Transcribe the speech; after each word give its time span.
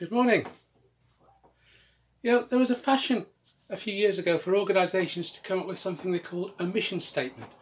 Good 0.00 0.12
morning. 0.12 0.46
You 2.22 2.32
know, 2.32 2.42
there 2.44 2.58
was 2.58 2.70
a 2.70 2.74
fashion 2.74 3.26
a 3.68 3.76
few 3.76 3.92
years 3.92 4.18
ago 4.18 4.38
for 4.38 4.56
organisations 4.56 5.30
to 5.32 5.42
come 5.42 5.60
up 5.60 5.66
with 5.66 5.78
something 5.78 6.10
they 6.10 6.20
called 6.20 6.54
a 6.58 6.64
mission 6.64 7.00
statement. 7.00 7.52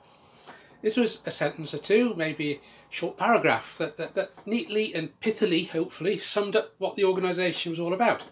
This 0.80 0.96
was 0.96 1.20
a 1.26 1.32
sentence 1.32 1.74
or 1.74 1.78
two, 1.78 2.14
maybe 2.14 2.52
a 2.52 2.60
short 2.90 3.16
paragraph 3.16 3.76
that, 3.78 3.96
that, 3.96 4.14
that 4.14 4.30
neatly 4.46 4.94
and 4.94 5.18
pithily, 5.18 5.68
hopefully, 5.68 6.16
summed 6.16 6.54
up 6.54 6.74
what 6.78 6.94
the 6.94 7.02
organisation 7.02 7.70
was 7.70 7.80
all 7.80 7.92
about. 7.92 8.22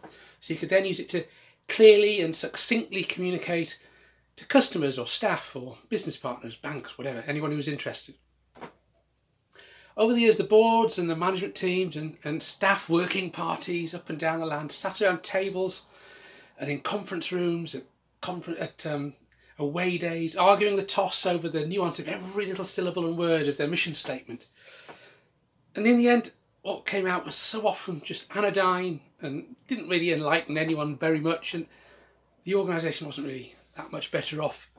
So 0.40 0.54
you 0.54 0.60
could 0.60 0.68
then 0.68 0.86
use 0.86 1.00
it 1.00 1.08
to 1.08 1.24
clearly 1.66 2.20
and 2.20 2.36
succinctly 2.36 3.02
communicate 3.02 3.76
to 4.36 4.46
customers 4.46 5.00
or 5.00 5.08
staff 5.08 5.56
or 5.56 5.78
business 5.88 6.16
partners, 6.16 6.56
banks, 6.56 6.96
whatever, 6.96 7.24
anyone 7.26 7.50
who 7.50 7.56
was 7.56 7.66
interested. 7.66 8.14
Over 9.96 10.12
the 10.12 10.20
years, 10.20 10.36
the 10.36 10.44
boards 10.44 10.98
and 10.98 11.08
the 11.08 11.16
management 11.16 11.54
teams 11.54 11.96
and, 11.96 12.18
and 12.24 12.42
staff 12.42 12.90
working 12.90 13.30
parties 13.30 13.94
up 13.94 14.10
and 14.10 14.18
down 14.18 14.40
the 14.40 14.46
land 14.46 14.70
sat 14.70 15.00
around 15.00 15.22
tables 15.22 15.86
and 16.58 16.70
in 16.70 16.80
conference 16.80 17.32
rooms 17.32 17.74
at, 17.74 17.84
confer- 18.20 18.58
at 18.58 18.84
um, 18.84 19.14
away 19.58 19.96
days, 19.96 20.36
arguing 20.36 20.76
the 20.76 20.84
toss 20.84 21.24
over 21.24 21.48
the 21.48 21.66
nuance 21.66 21.98
of 21.98 22.08
every 22.08 22.44
little 22.44 22.64
syllable 22.64 23.06
and 23.06 23.16
word 23.16 23.48
of 23.48 23.56
their 23.56 23.68
mission 23.68 23.94
statement. 23.94 24.46
And 25.74 25.86
in 25.86 25.96
the 25.96 26.08
end, 26.08 26.32
what 26.60 26.84
came 26.84 27.06
out 27.06 27.24
was 27.24 27.34
so 27.34 27.66
often 27.66 28.02
just 28.04 28.34
anodyne 28.36 29.00
and 29.22 29.56
didn't 29.66 29.88
really 29.88 30.12
enlighten 30.12 30.58
anyone 30.58 30.96
very 30.96 31.20
much, 31.20 31.54
and 31.54 31.66
the 32.44 32.54
organisation 32.54 33.06
wasn't 33.06 33.28
really 33.28 33.54
that 33.76 33.92
much 33.92 34.10
better 34.10 34.42
off 34.42 34.70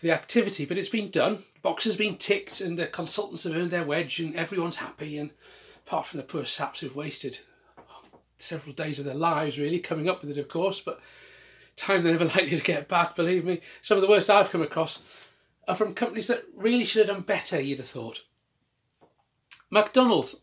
the 0.00 0.10
activity. 0.10 0.64
But 0.64 0.78
it's 0.78 0.88
been 0.88 1.10
done, 1.10 1.38
boxes 1.62 1.96
been 1.96 2.16
ticked, 2.16 2.60
and 2.60 2.78
the 2.78 2.86
consultants 2.86 3.44
have 3.44 3.56
earned 3.56 3.70
their 3.70 3.84
wedge, 3.84 4.20
and 4.20 4.34
everyone's 4.36 4.76
happy. 4.76 5.18
And 5.18 5.30
apart 5.86 6.06
from 6.06 6.18
the 6.18 6.24
poor 6.24 6.44
saps 6.44 6.80
who've 6.80 6.96
wasted 6.96 7.38
several 8.38 8.74
days 8.74 8.98
of 8.98 9.04
their 9.04 9.14
lives, 9.14 9.58
really 9.58 9.78
coming 9.78 10.08
up 10.08 10.20
with 10.20 10.30
it, 10.30 10.40
of 10.40 10.48
course, 10.48 10.80
but 10.80 11.00
time 11.76 12.02
they're 12.02 12.12
never 12.12 12.24
likely 12.36 12.56
to 12.56 12.62
get 12.62 12.88
back. 12.88 13.16
Believe 13.16 13.44
me, 13.44 13.60
some 13.82 13.96
of 13.96 14.02
the 14.02 14.08
worst 14.08 14.30
I've 14.30 14.50
come 14.50 14.62
across 14.62 15.02
are 15.68 15.74
from 15.74 15.94
companies 15.94 16.28
that 16.28 16.44
really 16.54 16.84
should 16.84 17.06
have 17.06 17.16
done 17.16 17.24
better. 17.24 17.60
You'd 17.60 17.78
have 17.78 17.88
thought. 17.88 18.24
McDonald's. 19.70 20.40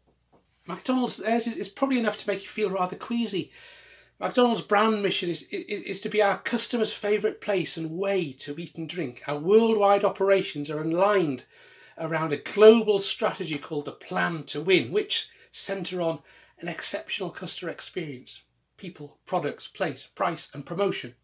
McDonald's 0.66 1.18
theirs 1.18 1.48
is, 1.48 1.58
is 1.58 1.70
probably 1.70 2.00
enough 2.00 2.18
to 2.18 2.28
make 2.28 2.42
you 2.42 2.48
feel 2.48 2.70
rather 2.70 2.96
queasy. 2.96 3.52
McDonald's 4.24 4.62
brand 4.62 5.04
mission 5.04 5.30
is, 5.30 5.44
is, 5.50 5.84
is 5.84 6.00
to 6.00 6.08
be 6.08 6.22
our 6.22 6.38
customers' 6.38 6.94
favourite 6.94 7.42
place 7.42 7.76
and 7.76 7.92
way 7.92 8.32
to 8.32 8.58
eat 8.58 8.76
and 8.76 8.88
drink. 8.88 9.22
Our 9.28 9.38
worldwide 9.38 10.06
operations 10.06 10.70
are 10.70 10.82
aligned 10.82 11.44
around 11.98 12.32
a 12.32 12.38
global 12.38 13.00
strategy 13.00 13.58
called 13.58 13.84
the 13.84 13.92
Plan 13.92 14.46
to 14.46 14.62
Win, 14.62 14.94
which 14.94 15.28
centre 15.52 16.00
on 16.02 16.20
an 16.60 16.70
exceptional 16.70 17.32
customer 17.32 17.70
experience, 17.70 18.44
people, 18.78 19.18
products, 19.26 19.68
place, 19.68 20.06
price, 20.06 20.50
and 20.54 20.66
promotion. 20.66 21.16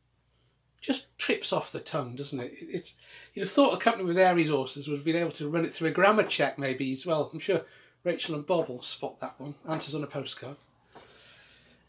Just 0.81 1.17
trips 1.17 1.53
off 1.53 1.71
the 1.71 1.79
tongue, 1.79 2.17
doesn't 2.17 2.41
it? 2.41 2.51
It's 2.59 2.97
you'd 3.33 3.43
have 3.43 3.51
thought 3.51 3.75
a 3.75 3.77
company 3.77 4.03
with 4.03 4.17
their 4.17 4.35
resources 4.35 4.89
would 4.89 4.97
have 4.97 5.05
been 5.05 5.15
able 5.15 5.31
to 5.31 5.47
run 5.47 5.63
it 5.63 5.73
through 5.73 5.87
a 5.87 5.91
grammar 5.91 6.23
check, 6.23 6.59
maybe 6.59 6.91
as 6.91 7.05
well. 7.05 7.29
I'm 7.31 7.39
sure 7.39 7.61
Rachel 8.03 8.35
and 8.35 8.45
Bob 8.45 8.67
will 8.67 8.81
spot 8.81 9.21
that 9.21 9.39
one. 9.39 9.55
Answers 9.69 9.95
on 9.95 10.03
a 10.03 10.07
postcard. 10.07 10.57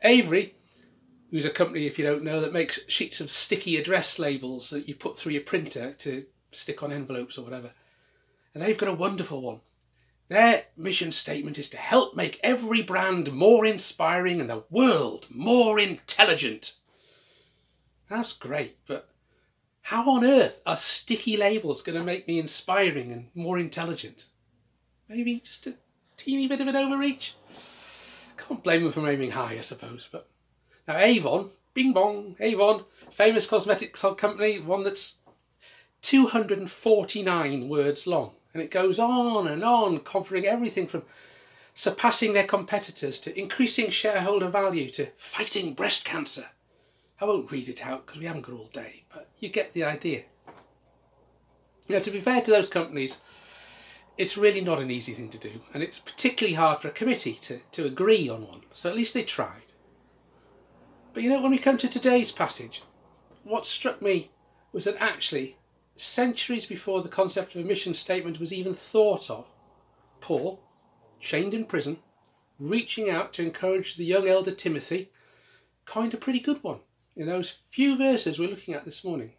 Avery 0.02 0.54
who's 1.30 1.44
a 1.44 1.50
company, 1.50 1.86
if 1.86 1.98
you 1.98 2.04
don't 2.04 2.24
know, 2.24 2.40
that 2.40 2.52
makes 2.52 2.80
sheets 2.88 3.20
of 3.20 3.30
sticky 3.30 3.76
address 3.76 4.18
labels 4.18 4.70
that 4.70 4.88
you 4.88 4.94
put 4.94 5.16
through 5.16 5.32
your 5.32 5.42
printer 5.42 5.92
to 5.92 6.24
stick 6.50 6.82
on 6.82 6.92
envelopes 6.92 7.38
or 7.38 7.42
whatever. 7.42 7.70
And 8.54 8.62
they've 8.62 8.78
got 8.78 8.88
a 8.88 8.94
wonderful 8.94 9.42
one. 9.42 9.60
Their 10.28 10.64
mission 10.76 11.12
statement 11.12 11.58
is 11.58 11.70
to 11.70 11.76
help 11.76 12.14
make 12.14 12.38
every 12.42 12.82
brand 12.82 13.32
more 13.32 13.66
inspiring 13.66 14.40
and 14.40 14.48
the 14.48 14.62
world 14.70 15.26
more 15.30 15.78
intelligent. 15.78 16.74
That's 18.08 18.32
great, 18.32 18.76
but 18.86 19.08
how 19.82 20.08
on 20.10 20.24
earth 20.24 20.62
are 20.66 20.76
sticky 20.76 21.36
labels 21.36 21.82
going 21.82 21.98
to 21.98 22.04
make 22.04 22.28
me 22.28 22.38
inspiring 22.38 23.12
and 23.12 23.28
more 23.34 23.58
intelligent? 23.58 24.26
Maybe 25.08 25.40
just 25.40 25.66
a 25.66 25.74
teeny 26.16 26.46
bit 26.46 26.60
of 26.60 26.68
an 26.68 26.76
overreach? 26.76 27.34
Can't 28.36 28.62
blame 28.62 28.84
them 28.84 28.92
for 28.92 29.08
aiming 29.08 29.32
high, 29.32 29.56
I 29.58 29.62
suppose, 29.62 30.08
but 30.10 30.29
now 30.90 30.98
Avon, 30.98 31.50
bing 31.72 31.92
bong, 31.92 32.34
Avon, 32.40 32.84
famous 33.10 33.46
cosmetics 33.46 34.04
company, 34.16 34.58
one 34.58 34.82
that's 34.82 35.18
249 36.02 37.68
words 37.68 38.08
long. 38.08 38.32
And 38.52 38.60
it 38.60 38.72
goes 38.72 38.98
on 38.98 39.46
and 39.46 39.62
on, 39.62 40.00
covering 40.00 40.46
everything 40.46 40.88
from 40.88 41.04
surpassing 41.74 42.32
their 42.32 42.46
competitors 42.46 43.20
to 43.20 43.38
increasing 43.38 43.90
shareholder 43.90 44.48
value 44.48 44.90
to 44.90 45.06
fighting 45.16 45.74
breast 45.74 46.04
cancer. 46.04 46.46
I 47.20 47.24
won't 47.26 47.52
read 47.52 47.68
it 47.68 47.86
out 47.86 48.06
because 48.06 48.18
we 48.18 48.26
haven't 48.26 48.42
got 48.42 48.56
all 48.56 48.70
day, 48.72 49.04
but 49.14 49.28
you 49.38 49.48
get 49.48 49.72
the 49.72 49.84
idea. 49.84 50.24
Now, 51.88 52.00
to 52.00 52.10
be 52.10 52.18
fair 52.18 52.40
to 52.42 52.50
those 52.50 52.68
companies, 52.68 53.18
it's 54.18 54.36
really 54.36 54.60
not 54.60 54.80
an 54.80 54.90
easy 54.90 55.12
thing 55.12 55.28
to 55.28 55.38
do, 55.38 55.52
and 55.72 55.84
it's 55.84 56.00
particularly 56.00 56.54
hard 56.54 56.80
for 56.80 56.88
a 56.88 56.92
committee 56.92 57.34
to, 57.34 57.60
to 57.72 57.86
agree 57.86 58.28
on 58.28 58.48
one. 58.48 58.62
So 58.72 58.90
at 58.90 58.96
least 58.96 59.14
they 59.14 59.22
tried. 59.22 59.69
But 61.12 61.22
you 61.22 61.30
know, 61.30 61.40
when 61.40 61.50
we 61.50 61.58
come 61.58 61.76
to 61.78 61.88
today's 61.88 62.30
passage, 62.30 62.82
what 63.42 63.66
struck 63.66 64.00
me 64.00 64.30
was 64.72 64.84
that 64.84 65.00
actually, 65.00 65.56
centuries 65.96 66.66
before 66.66 67.02
the 67.02 67.08
concept 67.08 67.54
of 67.54 67.64
a 67.64 67.66
mission 67.66 67.94
statement 67.94 68.38
was 68.38 68.52
even 68.52 68.74
thought 68.74 69.28
of, 69.28 69.46
Paul, 70.20 70.62
chained 71.18 71.52
in 71.52 71.64
prison, 71.64 71.98
reaching 72.58 73.10
out 73.10 73.32
to 73.32 73.42
encourage 73.42 73.96
the 73.96 74.04
young 74.04 74.28
elder 74.28 74.52
Timothy, 74.52 75.10
coined 75.84 76.14
a 76.14 76.18
pretty 76.18 76.40
good 76.40 76.62
one 76.62 76.80
in 77.16 77.26
those 77.26 77.50
few 77.50 77.98
verses 77.98 78.38
we're 78.38 78.48
looking 78.48 78.74
at 78.74 78.84
this 78.84 79.04
morning. 79.04 79.32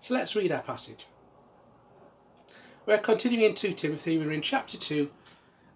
So 0.00 0.14
let's 0.14 0.34
read 0.34 0.52
our 0.52 0.62
passage. 0.62 1.06
We're 2.86 2.98
continuing 2.98 3.50
in 3.50 3.54
2 3.54 3.74
Timothy, 3.74 4.16
we're 4.16 4.32
in 4.32 4.42
chapter 4.42 4.78
2, 4.78 5.10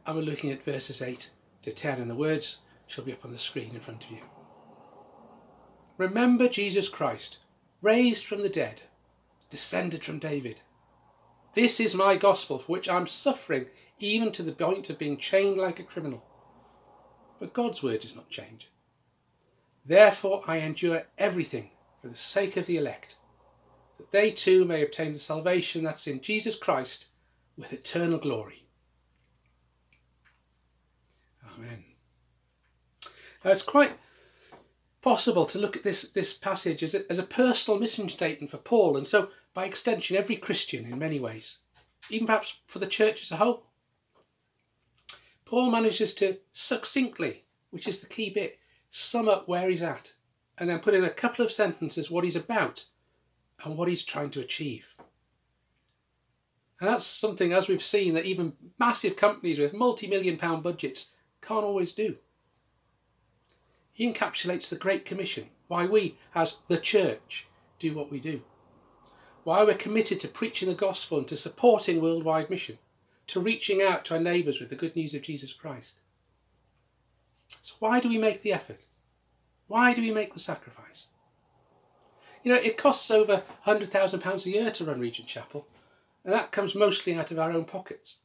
and 0.07 0.17
we're 0.17 0.23
looking 0.23 0.53
at 0.53 0.63
verses 0.63 1.03
8 1.03 1.29
to 1.63 1.73
10, 1.73 2.01
and 2.01 2.11
the 2.11 2.15
words 2.15 2.59
shall 2.91 3.05
be 3.05 3.13
up 3.13 3.25
on 3.25 3.33
the 3.33 3.39
screen 3.39 3.75
in 3.75 3.81
front 3.81 4.05
of 4.05 4.11
you. 4.11 4.19
Remember 5.97 6.49
Jesus 6.49 6.89
Christ, 6.89 7.39
raised 7.83 8.25
from 8.25 8.43
the 8.43 8.49
dead, 8.49 8.83
descended 9.49 10.03
from 10.03 10.19
David. 10.19 10.61
This 11.53 11.79
is 11.79 11.95
my 11.95 12.17
gospel 12.17 12.59
for 12.59 12.73
which 12.73 12.89
I'm 12.89 13.07
suffering 13.07 13.67
even 13.99 14.33
to 14.33 14.43
the 14.43 14.53
point 14.53 14.91
of 14.91 14.99
being 14.99 15.19
chained 15.19 15.59
like 15.59 15.79
a 15.79 15.85
criminal. 15.85 16.25
But 17.39 17.53
God's 17.53 17.83
word 17.83 18.01
does 18.01 18.17
not 18.17 18.31
change. 18.31 18.71
Therefore 19.85 20.43
I 20.47 20.59
endure 20.59 21.03
everything 21.19 21.71
for 22.01 22.09
the 22.09 22.17
sake 22.17 22.57
of 22.57 22.67
the 22.67 22.77
elect, 22.77 23.17
that 23.99 24.11
they 24.11 24.31
too 24.31 24.65
may 24.65 24.83
obtain 24.83 25.13
the 25.13 25.19
salvation 25.19 25.85
that's 25.85 26.07
in 26.07 26.21
Jesus 26.21 26.57
Christ 26.57 27.09
with 27.57 27.73
eternal 27.73 28.19
glory. 28.19 28.65
Amen. 31.55 31.90
Now, 33.45 33.53
it's 33.53 33.63
quite 33.63 33.93
possible 35.01 35.47
to 35.47 35.59
look 35.59 35.77
at 35.77 35.83
this, 35.83 36.11
this 36.11 36.37
passage 36.37 36.83
as 36.83 36.95
a, 36.95 37.11
as 37.11 37.19
a 37.19 37.23
personal 37.23 37.81
mission 37.81 38.09
statement 38.09 38.51
for 38.51 38.59
Paul, 38.59 38.97
and 38.97 39.07
so 39.07 39.31
by 39.55 39.65
extension, 39.65 40.17
every 40.17 40.37
Christian 40.37 40.85
in 40.85 40.99
many 40.99 41.19
ways, 41.19 41.59
even 42.11 42.27
perhaps 42.27 42.61
for 42.67 42.79
the 42.79 42.87
church 42.87 43.23
as 43.23 43.31
a 43.33 43.37
whole. 43.37 43.65
Paul 45.45 45.71
manages 45.71 46.15
to 46.17 46.39
succinctly, 46.53 47.45
which 47.71 47.89
is 47.89 48.01
the 48.01 48.07
key 48.07 48.31
bit, 48.31 48.59
sum 48.91 49.29
up 49.29 49.49
where 49.49 49.69
he's 49.69 49.83
at, 49.83 50.13
and 50.59 50.69
then 50.69 50.81
put 50.81 50.95
in 50.95 51.05
a 51.05 51.11
couple 51.11 51.45
of 51.45 51.51
sentences 51.51 52.11
what 52.11 52.25
he's 52.25 52.37
about 52.37 52.85
and 53.65 53.77
what 53.77 53.89
he's 53.89 54.05
trying 54.05 54.31
to 54.31 54.41
achieve. 54.41 54.95
And 56.81 56.89
that's 56.89 57.05
something, 57.05 57.53
as 57.53 57.69
we've 57.69 57.83
seen, 57.83 58.15
that 58.15 58.25
even 58.27 58.53
massive 58.79 59.17
companies 59.17 59.59
with 59.59 59.75
multi 59.75 60.07
million 60.07 60.37
pound 60.37 60.63
budgets 60.63 61.11
can't 61.43 61.65
always 61.65 61.93
do. 61.93 62.17
He 64.01 64.11
encapsulates 64.11 64.71
the 64.71 64.77
Great 64.77 65.05
Commission, 65.05 65.51
why 65.69 65.85
we, 65.85 66.17
as 66.35 66.61
the 66.69 66.79
church, 66.79 67.47
do 67.79 67.93
what 67.93 68.11
we 68.11 68.19
do. 68.19 68.41
Why 69.45 69.63
we're 69.63 69.75
committed 69.75 70.21
to 70.21 70.29
preaching 70.29 70.71
the 70.71 70.75
gospel 70.75 71.19
and 71.19 71.29
to 71.29 71.37
supporting 71.37 72.01
worldwide 72.01 72.49
mission, 72.49 72.79
to 73.27 73.41
reaching 73.41 73.83
out 73.83 74.07
to 74.07 74.15
our 74.15 74.21
neighbours 74.21 74.59
with 74.59 74.71
the 74.71 74.75
good 74.75 74.97
news 74.97 75.13
of 75.13 75.21
Jesus 75.21 75.53
Christ. 75.53 76.01
So, 77.49 77.75
why 77.79 78.01
do 78.01 78.09
we 78.09 78.17
make 78.17 78.41
the 78.41 78.55
effort? 78.55 78.87
Why 79.67 79.93
do 79.93 80.01
we 80.01 80.13
make 80.13 80.33
the 80.33 80.41
sacrifice? 80.41 81.05
You 82.43 82.55
know, 82.55 82.59
it 82.59 82.79
costs 82.79 83.11
over 83.11 83.43
£100,000 83.67 84.47
a 84.47 84.51
year 84.51 84.71
to 84.71 84.85
run 84.87 85.01
Regent 85.01 85.29
Chapel, 85.29 85.69
and 86.25 86.33
that 86.33 86.53
comes 86.53 86.75
mostly 86.75 87.17
out 87.17 87.33
of 87.33 87.39
our 87.39 87.53
own 87.53 87.67
pockets. 87.67 88.17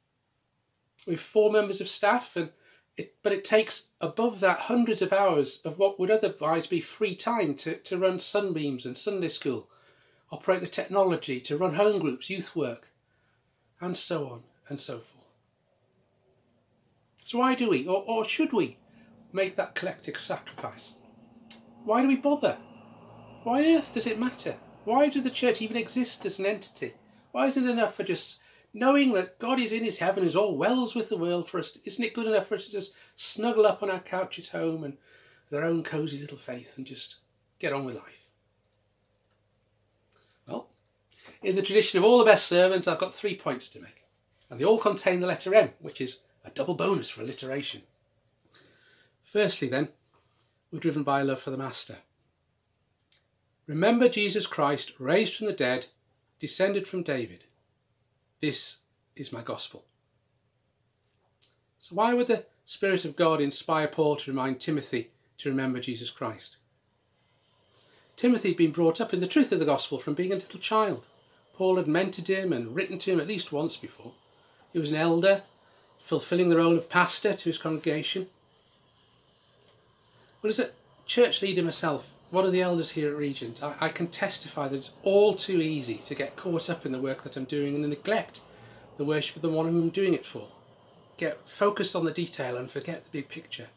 We've 1.06 1.20
four 1.20 1.52
members 1.52 1.82
of 1.82 1.90
staff 1.90 2.38
and 2.38 2.54
it, 2.98 3.16
but 3.24 3.34
it 3.34 3.44
takes 3.44 3.90
above 4.00 4.40
that 4.40 4.60
hundreds 4.60 5.02
of 5.02 5.12
hours 5.12 5.62
of 5.66 5.78
what 5.78 6.00
would 6.00 6.12
otherwise 6.12 6.68
be 6.68 6.80
free 6.80 7.16
time 7.16 7.56
to, 7.56 7.78
to 7.78 7.98
run 7.98 8.20
sunbeams 8.20 8.86
and 8.86 8.98
Sunday 8.98 9.30
school, 9.30 9.70
operate 10.32 10.62
the 10.62 10.68
technology, 10.68 11.42
to 11.42 11.58
run 11.58 11.74
home 11.74 12.00
groups, 12.00 12.30
youth 12.30 12.56
work, 12.56 12.90
and 13.82 13.98
so 13.98 14.28
on 14.28 14.44
and 14.70 14.80
so 14.80 15.00
forth. 15.00 15.36
So 17.18 17.40
why 17.40 17.56
do 17.56 17.70
we, 17.70 17.88
or, 17.88 18.04
or 18.08 18.24
should 18.26 18.54
we, 18.54 18.78
make 19.36 19.56
that 19.58 19.76
collective 19.76 20.16
sacrifice. 20.16 20.96
Why 21.84 22.02
do 22.02 22.08
we 22.08 22.16
bother? 22.16 22.58
Why 23.44 23.60
on 23.60 23.78
earth 23.78 23.94
does 23.94 24.08
it 24.08 24.18
matter? 24.18 24.56
Why 24.86 25.10
does 25.10 25.24
the 25.24 25.30
church 25.30 25.62
even 25.62 25.76
exist 25.76 26.26
as 26.26 26.40
an 26.40 26.46
entity? 26.46 26.94
Why 27.32 27.48
isn't 27.48 27.68
it 27.68 27.70
enough 27.70 27.96
for 27.96 28.04
just 28.04 28.40
knowing 28.76 29.14
that 29.14 29.40
God 29.40 29.58
is 29.58 29.72
in 29.72 29.86
his 29.86 29.98
heaven, 29.98 30.26
is 30.26 30.36
all 30.36 30.58
wells 30.58 30.96
with 30.96 31.08
the 31.08 31.18
world 31.18 31.50
for 31.50 31.58
us? 31.58 31.80
Isn't 31.86 32.04
it 32.04 32.14
good 32.14 32.28
enough 32.28 32.48
for 32.48 32.56
us 32.56 32.66
to 32.66 32.72
just 32.74 32.94
snuggle 33.16 33.66
up 33.66 33.82
on 33.82 33.90
our 33.90 34.02
couch 34.02 34.38
at 34.38 34.48
home 34.48 34.84
and 34.84 34.98
their 35.50 35.64
own 35.64 35.82
cosy 35.82 36.20
little 36.20 36.38
faith 36.38 36.78
and 36.78 36.86
just 36.86 37.16
get 37.58 37.72
on 37.72 37.86
with 37.86 37.96
life? 37.96 38.30
Well, 40.46 40.68
in 41.42 41.56
the 41.56 41.62
tradition 41.62 42.00
of 42.00 42.04
all 42.04 42.20
the 42.20 42.26
best 42.26 42.48
sermons, 42.48 42.86
I've 42.86 43.00
got 43.00 43.14
three 43.14 43.38
points 43.38 43.70
to 43.70 43.82
make. 43.82 44.04
And 44.50 44.60
they 44.60 44.66
all 44.66 44.78
contain 44.78 45.22
the 45.22 45.28
letter 45.28 45.56
M, 45.56 45.72
which 45.80 46.02
is 46.02 46.20
a 46.44 46.52
double 46.52 46.76
bonus 46.76 47.10
for 47.10 47.22
alliteration. 47.22 47.82
Firstly, 49.24 49.70
then, 49.70 49.88
we're 50.70 50.80
driven 50.80 51.04
by 51.04 51.22
love 51.22 51.40
for 51.40 51.50
the 51.50 51.58
Master. 51.58 51.96
Remember 53.68 54.10
Jesus 54.10 54.46
Christ, 54.46 54.92
raised 55.00 55.38
from 55.38 55.48
the 55.48 55.54
dead, 55.54 55.88
descended 56.40 56.90
from 56.90 57.04
David. 57.04 57.46
This 58.42 58.80
is 59.16 59.32
my 59.32 59.42
gospel. 59.42 59.84
So, 61.80 61.96
why 61.96 62.14
would 62.14 62.28
the 62.28 62.46
Spirit 62.66 63.06
of 63.06 63.16
God 63.16 63.40
inspire 63.40 63.88
Paul 63.88 64.16
to 64.18 64.32
remind 64.32 64.60
Timothy 64.60 65.12
to 65.38 65.50
remember 65.50 65.80
Jesus 65.80 66.10
Christ? 66.10 66.58
Timothy 68.16 68.50
had 68.50 68.58
been 68.58 68.72
brought 68.72 69.02
up 69.02 69.14
in 69.14 69.20
the 69.20 69.28
truth 69.28 69.52
of 69.52 69.60
the 69.60 69.66
gospel 69.66 70.00
from 70.00 70.14
being 70.14 70.32
a 70.32 70.36
little 70.36 70.60
child. 70.60 71.06
Paul 71.54 71.78
had 71.78 71.86
mentored 71.86 72.28
him 72.28 72.52
and 72.52 72.76
written 72.76 72.98
to 73.00 73.12
him 73.12 73.20
at 73.20 73.28
least 73.28 73.52
once 73.52 73.78
before. 73.78 74.14
He 74.74 74.80
was 74.80 74.90
an 74.90 74.98
elder, 74.98 75.44
fulfilling 76.00 76.50
the 76.50 76.58
role 76.58 76.78
of 76.78 76.90
pastor 76.90 77.34
to 77.34 77.50
his 77.50 77.58
congregation. 77.58 78.28
Well, 80.42 80.50
as 80.50 80.60
a 80.60 80.72
church 81.06 81.42
leader 81.42 81.64
myself, 81.64 82.15
one 82.32 82.46
of 82.46 82.52
the 82.52 82.62
elders 82.62 82.92
here 82.92 83.12
at 83.12 83.18
Regent, 83.18 83.64
I, 83.64 83.76
I, 83.82 83.90
can 83.90 84.08
testify 84.08 84.68
that 84.68 84.76
it's 84.76 84.94
all 85.04 85.36
too 85.36 85.62
easy 85.62 85.96
to 85.96 86.16
get 86.16 86.36
caught 86.36 86.70
up 86.70 86.86
in 86.86 86.92
the 86.92 87.02
work 87.02 87.24
that 87.24 87.38
I'm 87.38 87.46
doing 87.46 87.76
and 87.76 87.90
neglect 87.90 88.42
the 88.98 89.06
worship 89.06 89.36
of 89.36 89.42
the 89.42 89.50
one 89.50 89.68
whom 89.68 89.84
I'm 89.84 89.90
doing 89.90 90.14
it 90.14 90.26
for. 90.26 90.48
Get 91.18 91.48
focused 91.48 91.96
on 91.96 92.06
the 92.06 92.12
detail 92.12 92.58
and 92.58 92.70
forget 92.70 93.04
the 93.04 93.12
big 93.12 93.30
picture. 93.30 93.68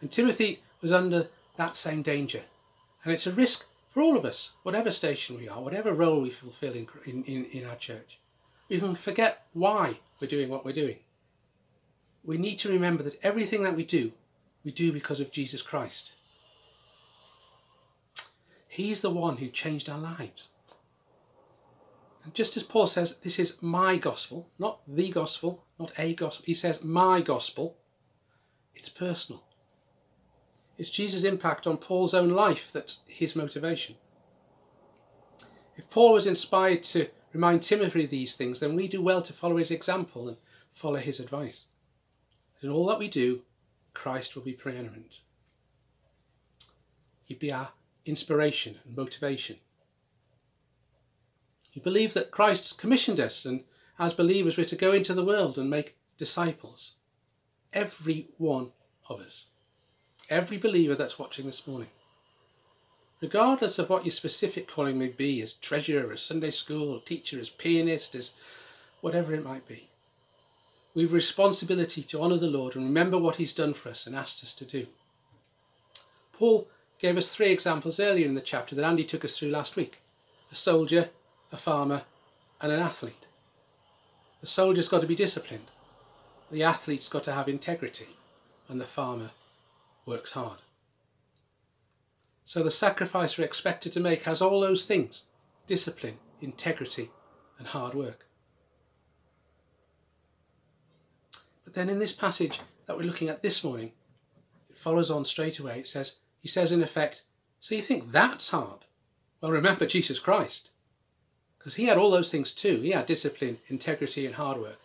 And 0.00 0.10
Timothy 0.10 0.60
was 0.80 0.92
under 0.92 1.28
that 1.56 1.76
same 1.76 2.02
danger. 2.02 2.42
And 3.04 3.12
it's 3.12 3.26
a 3.26 3.32
risk 3.32 3.66
for 3.90 4.02
all 4.02 4.16
of 4.16 4.24
us, 4.24 4.52
whatever 4.62 4.90
station 4.90 5.38
we 5.38 5.48
are, 5.48 5.62
whatever 5.62 5.92
role 5.92 6.20
we 6.20 6.30
fulfill 6.30 6.74
in, 6.74 6.86
in, 7.04 7.24
in, 7.24 7.44
in 7.46 7.66
our 7.66 7.76
church. 7.76 8.18
We 8.68 8.78
can 8.78 8.94
forget 8.94 9.46
why 9.54 9.98
we're 10.20 10.28
doing 10.28 10.50
what 10.50 10.64
we're 10.64 10.72
doing. 10.72 10.98
We 12.24 12.36
need 12.36 12.58
to 12.60 12.68
remember 12.68 13.02
that 13.04 13.18
everything 13.24 13.62
that 13.62 13.76
we 13.76 13.84
do 13.84 14.12
we 14.64 14.72
do 14.72 14.92
because 14.92 15.20
of 15.20 15.32
Jesus 15.32 15.62
Christ. 15.62 16.12
He's 18.78 19.02
the 19.02 19.10
one 19.10 19.38
who 19.38 19.48
changed 19.48 19.88
our 19.88 19.98
lives. 19.98 20.50
And 22.22 22.32
just 22.32 22.56
as 22.56 22.62
Paul 22.62 22.86
says, 22.86 23.18
this 23.18 23.40
is 23.40 23.60
my 23.60 23.96
gospel, 23.96 24.48
not 24.56 24.82
the 24.86 25.10
gospel, 25.10 25.64
not 25.80 25.90
a 25.98 26.14
gospel. 26.14 26.44
He 26.46 26.54
says, 26.54 26.84
my 26.84 27.20
gospel. 27.20 27.76
It's 28.76 28.88
personal. 28.88 29.42
It's 30.76 30.90
Jesus' 30.90 31.24
impact 31.24 31.66
on 31.66 31.78
Paul's 31.78 32.14
own 32.14 32.28
life 32.28 32.70
that's 32.70 33.00
his 33.08 33.34
motivation. 33.34 33.96
If 35.76 35.90
Paul 35.90 36.12
was 36.12 36.28
inspired 36.28 36.84
to 36.84 37.08
remind 37.32 37.64
Timothy 37.64 38.04
of 38.04 38.10
these 38.10 38.36
things, 38.36 38.60
then 38.60 38.76
we 38.76 38.86
do 38.86 39.02
well 39.02 39.22
to 39.22 39.32
follow 39.32 39.56
his 39.56 39.72
example 39.72 40.28
and 40.28 40.36
follow 40.70 40.98
his 40.98 41.18
advice. 41.18 41.62
In 42.62 42.70
all 42.70 42.86
that 42.86 43.00
we 43.00 43.08
do, 43.08 43.42
Christ 43.92 44.36
will 44.36 44.44
be 44.44 44.52
preeminent. 44.52 45.22
He'd 47.24 47.40
be 47.40 47.50
our 47.50 47.70
inspiration 48.08 48.78
and 48.84 48.96
motivation. 48.96 49.56
We 51.74 51.82
believe 51.82 52.14
that 52.14 52.30
Christ's 52.30 52.72
commissioned 52.72 53.20
us 53.20 53.44
and 53.44 53.64
as 53.98 54.14
believers 54.14 54.56
we're 54.56 54.64
to 54.64 54.76
go 54.76 54.92
into 54.92 55.14
the 55.14 55.24
world 55.24 55.58
and 55.58 55.68
make 55.68 55.96
disciples. 56.16 56.94
Every 57.72 58.28
one 58.38 58.72
of 59.08 59.20
us. 59.20 59.46
Every 60.30 60.56
believer 60.56 60.94
that's 60.94 61.18
watching 61.18 61.46
this 61.46 61.66
morning. 61.66 61.88
Regardless 63.20 63.78
of 63.78 63.90
what 63.90 64.04
your 64.04 64.12
specific 64.12 64.68
calling 64.68 64.98
may 64.98 65.08
be 65.08 65.42
as 65.42 65.54
treasurer, 65.54 66.12
as 66.12 66.22
Sunday 66.22 66.50
school, 66.50 67.00
teacher, 67.00 67.40
as 67.40 67.50
pianist, 67.50 68.14
as 68.14 68.34
whatever 69.00 69.34
it 69.34 69.44
might 69.44 69.66
be. 69.66 69.88
We've 70.94 71.12
a 71.12 71.14
responsibility 71.14 72.02
to 72.02 72.20
honour 72.20 72.38
the 72.38 72.46
Lord 72.46 72.76
and 72.76 72.84
remember 72.84 73.18
what 73.18 73.36
He's 73.36 73.54
done 73.54 73.74
for 73.74 73.90
us 73.90 74.06
and 74.06 74.16
asked 74.16 74.42
us 74.42 74.54
to 74.54 74.64
do. 74.64 74.86
Paul 76.32 76.68
gave 76.98 77.16
us 77.16 77.34
three 77.34 77.50
examples 77.50 78.00
earlier 78.00 78.26
in 78.26 78.34
the 78.34 78.40
chapter 78.40 78.74
that 78.74 78.84
Andy 78.84 79.04
took 79.04 79.24
us 79.24 79.38
through 79.38 79.50
last 79.50 79.76
week 79.76 80.00
a 80.50 80.54
soldier, 80.54 81.10
a 81.52 81.56
farmer, 81.56 82.02
and 82.60 82.72
an 82.72 82.80
athlete. 82.80 83.26
The 84.40 84.46
soldier's 84.46 84.88
got 84.88 85.02
to 85.02 85.06
be 85.06 85.14
disciplined, 85.14 85.70
the 86.50 86.62
athlete's 86.62 87.08
got 87.08 87.24
to 87.24 87.32
have 87.32 87.48
integrity, 87.48 88.06
and 88.68 88.80
the 88.80 88.86
farmer 88.86 89.30
works 90.06 90.32
hard. 90.32 90.58
So 92.44 92.62
the 92.62 92.70
sacrifice 92.70 93.36
we're 93.36 93.44
expected 93.44 93.92
to 93.92 94.00
make 94.00 94.22
has 94.22 94.40
all 94.40 94.60
those 94.60 94.86
things 94.86 95.24
discipline, 95.66 96.16
integrity, 96.40 97.10
and 97.58 97.68
hard 97.68 97.92
work. 97.92 98.24
But 101.64 101.74
then 101.74 101.90
in 101.90 101.98
this 101.98 102.14
passage 102.14 102.60
that 102.86 102.96
we're 102.96 103.02
looking 103.02 103.28
at 103.28 103.42
this 103.42 103.62
morning, 103.62 103.92
it 104.70 104.78
follows 104.78 105.10
on 105.10 105.26
straight 105.26 105.58
away. 105.58 105.80
It 105.80 105.88
says, 105.88 106.16
he 106.40 106.48
says 106.48 106.72
in 106.72 106.82
effect, 106.82 107.22
so 107.60 107.74
you 107.74 107.82
think 107.82 108.12
that's 108.12 108.50
hard? 108.50 108.80
Well, 109.40 109.50
remember 109.50 109.86
Jesus 109.86 110.18
Christ. 110.18 110.70
Because 111.58 111.74
he 111.74 111.86
had 111.86 111.98
all 111.98 112.10
those 112.10 112.30
things 112.30 112.52
too. 112.52 112.80
He 112.80 112.90
had 112.90 113.06
discipline, 113.06 113.58
integrity, 113.68 114.26
and 114.26 114.34
hard 114.34 114.58
work. 114.58 114.80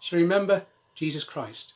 So 0.00 0.16
remember 0.16 0.64
Jesus 0.94 1.24
Christ. 1.24 1.74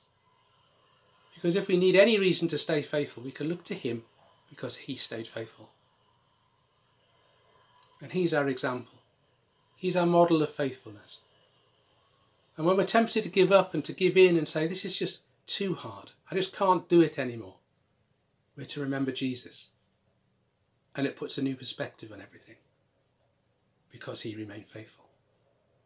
Because 1.34 1.56
if 1.56 1.68
we 1.68 1.76
need 1.76 1.96
any 1.96 2.18
reason 2.18 2.46
to 2.48 2.58
stay 2.58 2.82
faithful, 2.82 3.22
we 3.22 3.32
can 3.32 3.48
look 3.48 3.64
to 3.64 3.74
him 3.74 4.04
because 4.48 4.76
he 4.76 4.96
stayed 4.96 5.26
faithful. 5.26 5.70
And 8.00 8.12
he's 8.12 8.34
our 8.34 8.48
example. 8.48 8.98
He's 9.76 9.96
our 9.96 10.06
model 10.06 10.42
of 10.42 10.50
faithfulness. 10.50 11.20
And 12.56 12.66
when 12.66 12.76
we're 12.76 12.84
tempted 12.84 13.22
to 13.22 13.28
give 13.28 13.50
up 13.50 13.74
and 13.74 13.84
to 13.84 13.92
give 13.92 14.16
in 14.16 14.36
and 14.36 14.46
say, 14.46 14.66
this 14.66 14.84
is 14.84 14.96
just 14.96 15.22
too 15.46 15.74
hard, 15.74 16.10
I 16.30 16.34
just 16.34 16.54
can't 16.54 16.88
do 16.88 17.00
it 17.00 17.18
anymore, 17.18 17.56
we're 18.56 18.66
to 18.66 18.80
remember 18.80 19.12
Jesus. 19.12 19.68
And 20.94 21.06
it 21.06 21.16
puts 21.16 21.38
a 21.38 21.42
new 21.42 21.56
perspective 21.56 22.12
on 22.12 22.20
everything 22.20 22.56
because 23.90 24.22
he 24.22 24.36
remained 24.36 24.66
faithful. 24.66 25.04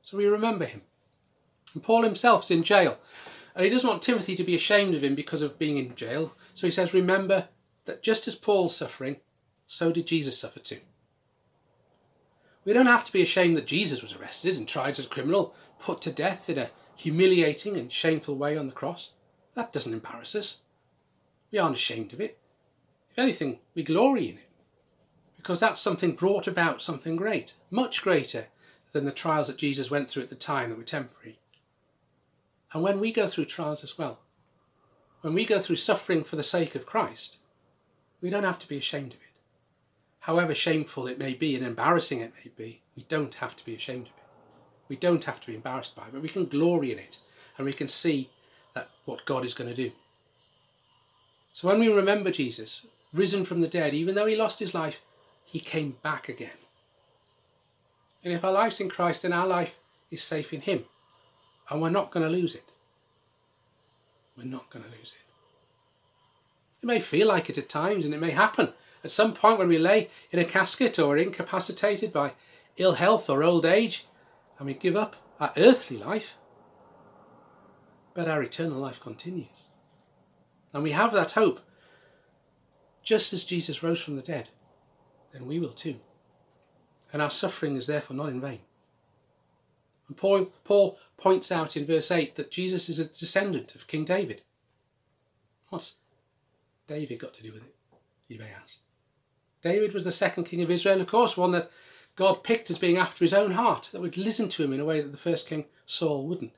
So 0.02 0.16
we 0.16 0.26
remember 0.26 0.64
him. 0.64 0.82
And 1.75 1.82
Paul 1.82 2.02
himself's 2.02 2.50
in 2.50 2.62
jail. 2.62 2.99
And 3.54 3.64
he 3.64 3.70
doesn't 3.70 3.88
want 3.88 4.02
Timothy 4.02 4.37
to 4.37 4.44
be 4.44 4.54
ashamed 4.54 4.94
of 4.94 5.02
him 5.02 5.14
because 5.14 5.42
of 5.42 5.58
being 5.58 5.78
in 5.78 5.94
jail. 5.94 6.35
So 6.54 6.66
he 6.66 6.70
says, 6.70 6.92
Remember 6.92 7.49
that 7.85 8.02
just 8.02 8.28
as 8.28 8.35
Paul's 8.35 8.76
suffering, 8.76 9.16
so 9.66 9.92
did 9.92 10.06
Jesus 10.06 10.38
suffer 10.38 10.61
too. 10.61 10.80
We 12.64 12.73
don't 12.73 12.87
have 12.87 13.04
to 13.04 13.12
be 13.12 13.23
ashamed 13.23 13.56
that 13.56 13.66
Jesus 13.66 14.02
was 14.02 14.14
arrested 14.14 14.56
and 14.56 14.68
tried 14.68 14.99
as 14.99 15.06
a 15.06 15.08
criminal, 15.08 15.54
put 15.78 16.02
to 16.02 16.12
death 16.12 16.50
in 16.50 16.58
a 16.58 16.70
humiliating 16.96 17.76
and 17.76 17.92
shameful 17.92 18.37
way 18.37 18.56
on 18.56 18.66
the 18.66 18.73
cross. 18.73 19.11
That 19.54 19.73
doesn't 19.73 19.92
embarrass 19.92 20.35
us. 20.35 20.61
We 21.50 21.58
aren't 21.58 21.76
ashamed 21.76 22.12
of 22.12 22.20
it. 22.20 22.38
If 23.16 23.23
anything, 23.23 23.61
we 23.75 23.82
glory 23.82 24.28
in 24.28 24.37
it. 24.38 24.49
Because 25.37 25.61
that's 25.61 25.80
something 25.80 26.12
brought 26.12 26.46
about 26.46 26.82
something 26.82 27.16
great, 27.16 27.54
much 27.70 28.02
greater 28.02 28.46
than 28.92 29.04
the 29.04 29.12
trials 29.12 29.46
that 29.46 29.58
Jesus 29.58 29.90
went 29.90 30.11
through 30.11 30.25
at 30.25 30.28
the 30.28 30.35
time 30.35 30.70
that 30.70 30.78
were 30.78 30.85
temporary. 30.85 31.38
And 32.73 32.82
when 32.82 33.00
we 33.00 33.12
go 33.12 33.28
through 33.28 33.46
trials 33.46 33.82
as 33.82 33.96
well, 33.96 34.18
when 35.23 35.35
we 35.35 35.44
go 35.44 35.61
through 35.61 35.76
suffering 35.76 36.25
for 36.25 36.37
the 36.37 36.42
sake 36.42 36.75
of 36.75 36.87
Christ, 36.87 37.38
we 38.20 38.30
don't 38.30 38.44
have 38.44 38.58
to 38.61 38.68
be 38.68 38.76
ashamed 38.76 39.14
of 39.14 39.20
it 39.20 39.26
however 40.26 40.52
shameful 40.52 41.06
it 41.06 41.20
may 41.20 41.35
be 41.35 41.54
and 41.54 41.64
embarrassing 41.64 42.18
it 42.18 42.32
may 42.44 42.50
be, 42.56 42.82
we 42.96 43.04
don't 43.08 43.35
have 43.35 43.54
to 43.54 43.64
be 43.64 43.76
ashamed 43.76 44.08
of 44.08 44.08
it. 44.08 44.25
We 44.88 44.96
don't 44.96 45.23
have 45.23 45.40
to 45.40 45.46
be 45.46 45.54
embarrassed 45.54 45.94
by 45.94 46.02
it, 46.02 46.12
but 46.12 46.20
we 46.20 46.28
can 46.28 46.46
glory 46.46 46.90
in 46.90 46.99
it 46.99 47.18
and 47.56 47.64
we 47.64 47.73
can 47.73 47.87
see 47.87 48.28
that 48.75 48.90
what 49.04 49.25
God 49.25 49.44
is 49.44 49.54
going 49.54 49.70
to 49.70 49.76
do. 49.76 49.92
So 51.52 51.68
when 51.68 51.78
we 51.78 51.92
remember 51.92 52.32
Jesus, 52.32 52.85
risen 53.16 53.44
from 53.44 53.61
the 53.61 53.68
dead, 53.68 53.94
even 53.94 54.14
though 54.14 54.26
he 54.26 54.37
lost 54.37 54.58
his 54.58 54.75
life, 54.75 55.02
he 55.44 55.61
came 55.61 55.96
back 56.02 56.28
again. 56.28 56.50
And 58.25 58.32
if 58.32 58.44
our 58.44 58.52
life's 58.52 58.80
in 58.80 58.88
Christ, 58.88 59.23
then 59.23 59.32
our 59.32 59.46
life 59.46 59.78
is 60.11 60.23
safe 60.23 60.52
in 60.52 60.61
him. 60.61 60.85
And 61.70 61.80
we're 61.80 61.90
not 61.90 62.11
going 62.11 62.26
to 62.26 62.32
lose 62.32 62.54
it. 62.54 62.70
We're 64.37 64.44
not 64.44 64.70
going 64.70 64.85
to 64.85 64.90
lose 64.90 65.14
it. 65.14 66.82
It 66.82 66.87
may 66.87 67.00
feel 67.00 67.28
like 67.28 67.49
it 67.49 67.58
at 67.58 67.68
times 67.68 68.04
and 68.04 68.12
it 68.12 68.20
may 68.20 68.30
happen 68.30 68.73
at 69.02 69.11
some 69.11 69.32
point 69.32 69.58
when 69.58 69.68
we 69.68 69.78
lay 69.78 70.11
in 70.30 70.38
a 70.38 70.44
casket 70.44 70.99
or 70.99 71.16
incapacitated 71.16 72.12
by 72.12 72.32
ill 72.76 72.94
health 72.94 73.30
or 73.30 73.42
old 73.42 73.64
age, 73.64 74.06
and 74.58 74.66
we 74.66 74.75
give 74.75 74.96
up 74.96 75.16
our 75.38 75.52
earthly 75.56 75.96
life, 75.96 76.38
but 78.14 78.28
our 78.28 78.42
eternal 78.42 78.78
life 78.78 79.00
continues. 79.00 79.68
And 80.73 80.82
we 80.82 80.90
have 80.90 81.12
that 81.12 81.32
hope. 81.32 81.61
Just 83.06 83.32
as 83.32 83.44
Jesus 83.44 83.84
rose 83.84 84.02
from 84.02 84.16
the 84.16 84.22
dead, 84.22 84.48
then 85.32 85.46
we 85.46 85.60
will 85.60 85.72
too. 85.72 85.94
And 87.12 87.22
our 87.22 87.30
suffering 87.30 87.76
is 87.76 87.86
therefore 87.86 88.16
not 88.16 88.30
in 88.30 88.40
vain. 88.40 88.58
And 90.08 90.16
Paul, 90.16 90.52
Paul 90.64 90.98
points 91.16 91.52
out 91.52 91.76
in 91.76 91.86
verse 91.86 92.10
8 92.10 92.34
that 92.34 92.50
Jesus 92.50 92.88
is 92.88 92.98
a 92.98 93.06
descendant 93.06 93.76
of 93.76 93.86
King 93.86 94.04
David. 94.04 94.42
What's 95.68 95.98
David 96.88 97.20
got 97.20 97.32
to 97.34 97.44
do 97.44 97.52
with 97.52 97.62
it? 97.62 97.75
You 98.26 98.40
may 98.40 98.50
ask. 98.50 98.78
David 99.62 99.94
was 99.94 100.04
the 100.04 100.12
second 100.12 100.44
king 100.44 100.62
of 100.62 100.70
Israel, 100.70 101.00
of 101.00 101.06
course, 101.06 101.36
one 101.36 101.52
that 101.52 101.70
God 102.16 102.42
picked 102.42 102.70
as 102.70 102.78
being 102.78 102.96
after 102.96 103.25
his 103.25 103.34
own 103.34 103.52
heart, 103.52 103.90
that 103.92 104.00
would 104.00 104.16
listen 104.16 104.48
to 104.48 104.64
him 104.64 104.72
in 104.72 104.80
a 104.80 104.84
way 104.84 105.00
that 105.00 105.12
the 105.12 105.16
first 105.16 105.48
king 105.48 105.66
Saul 105.86 106.26
wouldn't. 106.26 106.52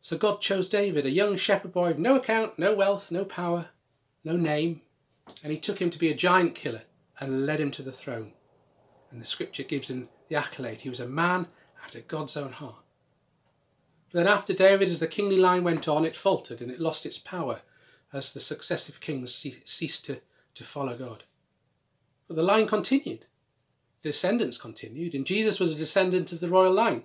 So 0.00 0.16
God 0.16 0.40
chose 0.40 0.68
David, 0.70 1.04
a 1.04 1.10
young 1.10 1.36
shepherd 1.36 1.72
boy 1.72 1.90
of 1.90 1.98
no 1.98 2.16
account, 2.16 2.58
no 2.58 2.74
wealth, 2.74 3.12
no 3.12 3.26
power, 3.26 3.68
no 4.22 4.36
name, 4.36 4.80
and 5.42 5.52
he 5.52 5.58
took 5.58 5.80
him 5.80 5.90
to 5.90 5.98
be 5.98 6.10
a 6.10 6.14
giant 6.14 6.54
killer 6.54 6.82
and 7.20 7.46
led 7.46 7.60
him 7.60 7.70
to 7.72 7.82
the 7.82 7.92
throne. 7.92 8.32
And 9.10 9.20
the 9.20 9.26
scripture 9.26 9.62
gives 9.62 9.90
him 9.90 10.08
the 10.28 10.36
accolade 10.36 10.80
he 10.80 10.88
was 10.88 11.00
a 11.00 11.06
man 11.06 11.46
after 11.82 12.00
God's 12.00 12.36
own 12.36 12.52
heart. 12.52 12.84
But 14.10 14.24
then, 14.24 14.32
after 14.32 14.52
David, 14.52 14.88
as 14.88 15.00
the 15.00 15.06
kingly 15.06 15.36
line 15.36 15.64
went 15.64 15.88
on, 15.88 16.04
it 16.04 16.16
faltered 16.16 16.60
and 16.60 16.70
it 16.70 16.80
lost 16.80 17.04
its 17.04 17.18
power 17.18 17.62
as 18.12 18.32
the 18.32 18.40
successive 18.40 19.00
kings 19.00 19.34
ceased 19.64 20.04
to, 20.06 20.20
to 20.54 20.64
follow 20.64 20.96
God. 20.96 21.24
But 22.28 22.36
the 22.36 22.42
line 22.42 22.66
continued, 22.66 23.26
the 24.02 24.10
descendants 24.10 24.56
continued, 24.56 25.14
and 25.14 25.26
Jesus 25.26 25.58
was 25.58 25.72
a 25.72 25.76
descendant 25.76 26.32
of 26.32 26.40
the 26.40 26.48
royal 26.48 26.72
line. 26.72 27.04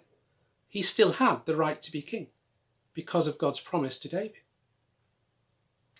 He 0.67 0.83
still 0.83 1.13
had 1.13 1.45
the 1.45 1.55
right 1.55 1.81
to 1.81 1.91
be 1.91 2.01
king 2.01 2.27
because 2.93 3.27
of 3.27 3.37
God's 3.37 3.59
promise 3.59 3.97
to 3.99 4.07
David. 4.07 4.37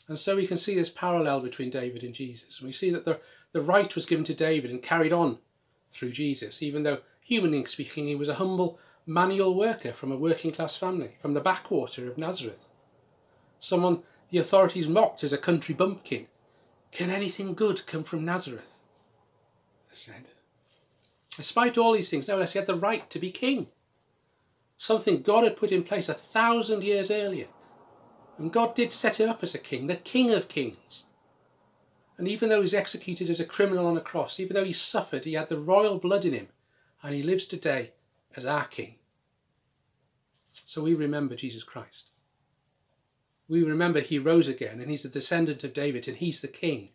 And 0.09 0.17
so 0.17 0.35
we 0.35 0.47
can 0.47 0.57
see 0.57 0.73
this 0.75 0.89
parallel 0.89 1.41
between 1.41 1.69
David 1.69 2.03
and 2.03 2.15
Jesus. 2.15 2.57
And 2.57 2.65
we 2.65 2.73
see 2.73 2.89
that 2.89 3.05
the, 3.05 3.19
the 3.51 3.61
right 3.61 3.93
was 3.93 4.07
given 4.07 4.25
to 4.25 4.33
David 4.33 4.71
and 4.71 4.81
carried 4.81 5.13
on 5.13 5.37
through 5.89 6.11
Jesus, 6.11 6.63
even 6.63 6.83
though, 6.83 6.99
humanly 7.21 7.63
speaking, 7.65 8.07
he 8.07 8.15
was 8.15 8.27
a 8.27 8.33
humble 8.35 8.79
manual 9.05 9.55
worker 9.55 9.91
from 9.91 10.11
a 10.11 10.17
working 10.17 10.51
class 10.51 10.75
family, 10.75 11.15
from 11.21 11.35
the 11.35 11.41
backwater 11.41 12.09
of 12.09 12.17
Nazareth. 12.17 12.67
Someone 13.59 14.01
the 14.31 14.39
authorities 14.39 14.87
mocked 14.87 15.23
as 15.23 15.33
a 15.33 15.37
country 15.37 15.75
bumpkin. 15.75 16.27
Can 16.91 17.09
anything 17.09 17.53
good 17.53 17.85
come 17.85 18.03
from 18.03 18.25
Nazareth? 18.25 18.83
They 19.89 19.95
said. 19.95 20.25
Despite 21.35 21.77
all 21.77 21.93
these 21.93 22.09
things, 22.09 22.27
nevertheless, 22.27 22.53
he 22.53 22.59
had 22.59 22.67
the 22.67 22.75
right 22.75 23.07
to 23.11 23.19
be 23.19 23.31
king. 23.31 23.67
Something 24.77 25.21
God 25.21 25.43
had 25.43 25.57
put 25.57 25.71
in 25.71 25.83
place 25.83 26.09
a 26.09 26.13
thousand 26.13 26.83
years 26.83 27.11
earlier. 27.11 27.47
And 28.39 28.53
God 28.53 28.73
did 28.73 28.93
set 28.93 29.19
him 29.19 29.29
up 29.29 29.43
as 29.43 29.53
a 29.53 29.59
king, 29.59 29.87
the 29.87 29.97
king 29.97 30.31
of 30.31 30.47
kings. 30.47 31.03
And 32.17 32.27
even 32.27 32.47
though 32.47 32.55
he 32.55 32.61
was 32.61 32.73
executed 32.73 33.29
as 33.29 33.41
a 33.41 33.45
criminal 33.45 33.85
on 33.85 33.97
a 33.97 34.01
cross, 34.01 34.39
even 34.39 34.55
though 34.55 34.63
he 34.63 34.71
suffered, 34.71 35.25
he 35.25 35.33
had 35.33 35.49
the 35.49 35.59
royal 35.59 35.99
blood 35.99 36.23
in 36.23 36.33
him. 36.33 36.47
And 37.03 37.13
he 37.13 37.21
lives 37.21 37.45
today 37.45 37.91
as 38.35 38.45
our 38.45 38.65
king. 38.65 38.95
So 40.51 40.81
we 40.81 40.95
remember 40.95 41.35
Jesus 41.35 41.63
Christ. 41.63 42.05
We 43.49 43.63
remember 43.63 43.99
he 43.99 44.19
rose 44.19 44.47
again 44.47 44.79
and 44.79 44.89
he's 44.89 45.03
the 45.03 45.09
descendant 45.09 45.63
of 45.63 45.73
David 45.73 46.07
and 46.07 46.15
he's 46.15 46.39
the 46.39 46.47
king. 46.47 46.91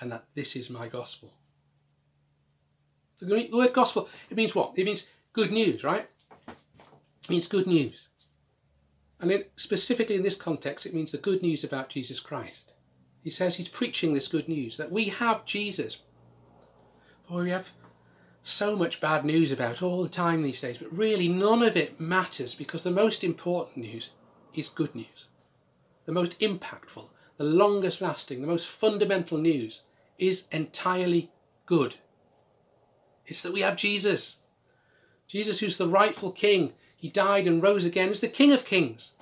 And 0.00 0.12
that 0.12 0.26
this 0.34 0.54
is 0.54 0.70
my 0.70 0.86
gospel. 0.86 1.32
The 3.20 3.50
word 3.52 3.72
gospel, 3.72 4.08
it 4.30 4.36
means 4.36 4.54
what? 4.54 4.78
It 4.78 4.84
means 4.84 5.10
good 5.32 5.50
news, 5.50 5.82
right? 5.82 6.08
It 6.46 7.30
means 7.30 7.48
good 7.48 7.66
news. 7.66 8.07
And 9.20 9.44
specifically 9.56 10.14
in 10.14 10.22
this 10.22 10.36
context, 10.36 10.86
it 10.86 10.94
means 10.94 11.12
the 11.12 11.18
good 11.18 11.42
news 11.42 11.64
about 11.64 11.88
Jesus 11.88 12.20
Christ. 12.20 12.72
He 13.22 13.30
says 13.30 13.56
he's 13.56 13.68
preaching 13.68 14.14
this 14.14 14.28
good 14.28 14.48
news 14.48 14.76
that 14.76 14.92
we 14.92 15.06
have 15.06 15.44
Jesus. 15.44 16.02
Boy, 17.28 17.42
we 17.42 17.50
have 17.50 17.72
so 18.42 18.76
much 18.76 19.00
bad 19.00 19.24
news 19.24 19.52
about 19.52 19.82
all 19.82 20.02
the 20.02 20.08
time 20.08 20.42
these 20.42 20.60
days, 20.60 20.78
but 20.78 20.96
really 20.96 21.28
none 21.28 21.62
of 21.62 21.76
it 21.76 22.00
matters 22.00 22.54
because 22.54 22.84
the 22.84 22.90
most 22.90 23.24
important 23.24 23.78
news 23.78 24.10
is 24.54 24.68
good 24.68 24.94
news. 24.94 25.26
The 26.06 26.12
most 26.12 26.38
impactful, 26.40 27.08
the 27.36 27.44
longest 27.44 28.00
lasting, 28.00 28.40
the 28.40 28.46
most 28.46 28.68
fundamental 28.68 29.36
news 29.36 29.82
is 30.16 30.48
entirely 30.52 31.30
good. 31.66 31.96
It's 33.26 33.42
that 33.42 33.52
we 33.52 33.60
have 33.60 33.76
Jesus. 33.76 34.38
Jesus, 35.26 35.58
who's 35.58 35.76
the 35.76 35.86
rightful 35.86 36.32
king, 36.32 36.72
he 36.98 37.08
died 37.08 37.46
and 37.46 37.62
rose 37.62 37.84
again 37.84 38.10
as 38.10 38.20
the 38.20 38.28
King 38.28 38.52
of 38.52 38.64
Kings. 38.64 39.14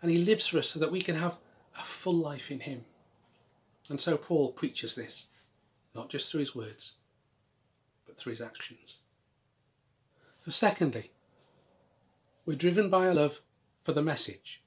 And 0.00 0.10
he 0.10 0.18
lives 0.18 0.46
for 0.46 0.58
us 0.58 0.68
so 0.68 0.78
that 0.78 0.92
we 0.92 1.00
can 1.00 1.16
have 1.16 1.36
a 1.76 1.80
full 1.80 2.14
life 2.14 2.52
in 2.52 2.60
him. 2.60 2.84
And 3.90 4.00
so 4.00 4.16
Paul 4.16 4.52
preaches 4.52 4.94
this, 4.94 5.26
not 5.96 6.08
just 6.10 6.30
through 6.30 6.40
his 6.40 6.54
words, 6.54 6.94
but 8.06 8.16
through 8.16 8.30
his 8.30 8.40
actions. 8.40 8.98
So, 10.44 10.52
secondly, 10.52 11.10
we're 12.46 12.56
driven 12.56 12.88
by 12.88 13.06
a 13.06 13.14
love 13.14 13.40
for 13.82 13.92
the 13.92 14.02
message. 14.02 14.62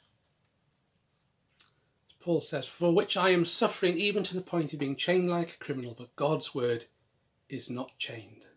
Paul 2.19 2.41
says, 2.41 2.67
For 2.67 2.93
which 2.93 3.15
I 3.15 3.29
am 3.29 3.45
suffering 3.45 3.97
even 3.97 4.23
to 4.23 4.35
the 4.35 4.41
point 4.41 4.73
of 4.73 4.79
being 4.79 4.97
chained 4.97 5.29
like 5.29 5.53
a 5.53 5.63
criminal, 5.63 5.95
but 5.97 6.15
God's 6.17 6.53
word 6.53 6.85
is 7.47 7.69
not 7.69 7.97
chained. 7.97 8.47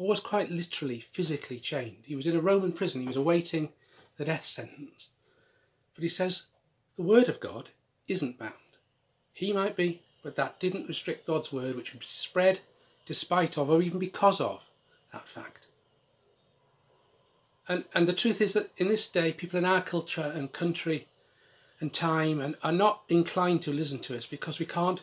Was 0.00 0.20
quite 0.20 0.48
literally, 0.48 1.00
physically 1.00 1.58
chained. 1.58 2.04
He 2.06 2.14
was 2.14 2.28
in 2.28 2.36
a 2.36 2.40
Roman 2.40 2.70
prison, 2.70 3.00
he 3.00 3.08
was 3.08 3.16
awaiting 3.16 3.72
the 4.16 4.24
death 4.24 4.44
sentence. 4.44 5.08
But 5.94 6.04
he 6.04 6.08
says 6.08 6.46
the 6.96 7.02
word 7.02 7.28
of 7.28 7.40
God 7.40 7.70
isn't 8.06 8.38
bound. 8.38 8.52
He 9.32 9.52
might 9.52 9.76
be, 9.76 10.02
but 10.22 10.36
that 10.36 10.60
didn't 10.60 10.86
restrict 10.86 11.26
God's 11.26 11.52
word, 11.52 11.74
which 11.74 11.92
would 11.92 12.00
be 12.00 12.06
spread 12.06 12.60
despite 13.06 13.58
of 13.58 13.70
or 13.70 13.82
even 13.82 13.98
because 13.98 14.40
of 14.40 14.64
that 15.12 15.26
fact. 15.26 15.66
And, 17.66 17.84
and 17.92 18.06
the 18.06 18.12
truth 18.12 18.40
is 18.40 18.52
that 18.52 18.70
in 18.76 18.86
this 18.86 19.08
day, 19.08 19.32
people 19.32 19.58
in 19.58 19.64
our 19.64 19.82
culture 19.82 20.32
and 20.34 20.52
country 20.52 21.08
and 21.80 21.92
time 21.92 22.40
and 22.40 22.56
are 22.62 22.72
not 22.72 23.02
inclined 23.08 23.62
to 23.62 23.72
listen 23.72 23.98
to 24.00 24.16
us 24.16 24.26
because 24.26 24.60
we 24.60 24.66
can't 24.66 25.02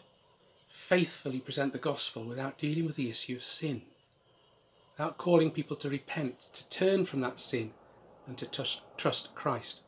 faithfully 0.70 1.40
present 1.42 1.74
the 1.74 1.80
gospel 1.80 2.24
without 2.24 2.58
dealing 2.58 2.86
with 2.86 2.96
the 2.96 3.10
issue 3.10 3.36
of 3.36 3.44
sin 3.44 3.82
without 4.98 5.18
calling 5.18 5.52
people 5.52 5.76
to 5.76 5.90
repent, 5.90 6.50
to 6.54 6.68
turn 6.70 7.04
from 7.04 7.20
that 7.20 7.40
sin, 7.40 7.74
and 8.28 8.38
to 8.38 8.46
trust, 8.46 9.36
Christ. 9.36 9.82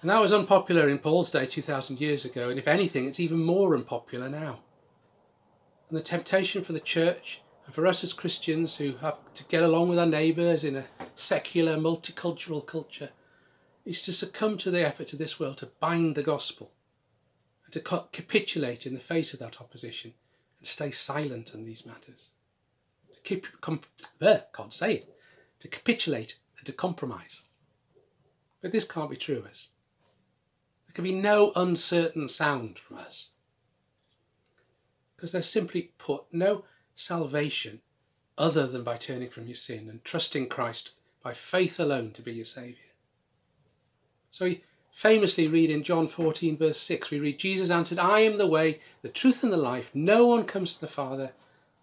And 0.00 0.08
that 0.08 0.20
was 0.20 0.32
unpopular 0.32 0.88
in 0.88 0.98
Paul's 0.98 1.30
day 1.30 1.44
2,000 1.44 2.00
years 2.00 2.24
ago, 2.24 2.48
and 2.48 2.58
if 2.58 2.66
anything, 2.66 3.06
it's 3.06 3.20
even 3.20 3.42
more 3.42 3.74
unpopular 3.74 4.30
now. 4.30 4.60
And 5.88 5.98
the 5.98 6.02
temptation 6.02 6.64
for 6.64 6.72
the 6.72 6.80
church 6.80 7.42
and 7.66 7.74
for 7.74 7.86
us 7.86 8.02
as 8.02 8.14
Christians 8.14 8.78
who 8.78 8.96
have 8.96 9.18
to 9.34 9.44
get 9.44 9.62
along 9.62 9.90
with 9.90 9.98
our 9.98 10.06
neighbours 10.06 10.64
in 10.64 10.76
a 10.76 10.86
secular, 11.14 11.76
multicultural 11.76 12.64
culture 12.64 13.10
is 13.84 14.00
to 14.02 14.12
succumb 14.12 14.56
to 14.58 14.70
the 14.70 14.86
effort 14.86 15.12
of 15.12 15.18
this 15.18 15.38
world 15.38 15.58
to 15.58 15.66
bind 15.80 16.14
the 16.14 16.22
gospel 16.22 16.72
and 17.64 17.74
to 17.74 17.80
capitulate 18.12 18.86
in 18.86 18.94
the 18.94 19.00
face 19.00 19.34
of 19.34 19.40
that 19.40 19.60
opposition 19.60 20.14
and 20.58 20.66
stay 20.66 20.90
silent 20.90 21.52
on 21.54 21.64
these 21.64 21.84
matters 21.84 22.30
can't 23.22 24.72
say 24.72 24.94
it, 24.94 25.18
to 25.60 25.68
capitulate 25.68 26.38
and 26.58 26.66
to 26.66 26.72
compromise. 26.72 27.42
But 28.60 28.72
this 28.72 28.84
can't 28.84 29.10
be 29.10 29.16
true 29.16 29.38
of 29.38 29.46
us. 29.46 29.68
There 30.86 30.94
can 30.94 31.04
be 31.04 31.14
no 31.14 31.52
uncertain 31.56 32.28
sound 32.28 32.78
from 32.78 32.98
us. 32.98 33.30
Because 35.16 35.32
there's 35.32 35.48
simply 35.48 35.92
put 35.98 36.24
no 36.32 36.64
salvation 36.94 37.80
other 38.36 38.66
than 38.66 38.82
by 38.82 38.96
turning 38.96 39.28
from 39.28 39.46
your 39.46 39.54
sin 39.54 39.88
and 39.88 40.02
trusting 40.04 40.48
Christ 40.48 40.90
by 41.22 41.34
faith 41.34 41.78
alone 41.78 42.10
to 42.12 42.22
be 42.22 42.32
your 42.32 42.46
Saviour. 42.46 42.76
So 44.30 44.46
we 44.46 44.64
famously 44.90 45.46
read 45.46 45.70
in 45.70 45.82
John 45.82 46.08
14, 46.08 46.56
verse 46.56 46.78
6, 46.78 47.10
we 47.10 47.20
read, 47.20 47.38
Jesus 47.38 47.70
answered, 47.70 47.98
I 47.98 48.20
am 48.20 48.38
the 48.38 48.46
way, 48.46 48.80
the 49.02 49.08
truth, 49.08 49.42
and 49.42 49.52
the 49.52 49.58
life. 49.58 49.90
No 49.94 50.26
one 50.26 50.44
comes 50.44 50.74
to 50.74 50.80
the 50.80 50.86
Father 50.86 51.32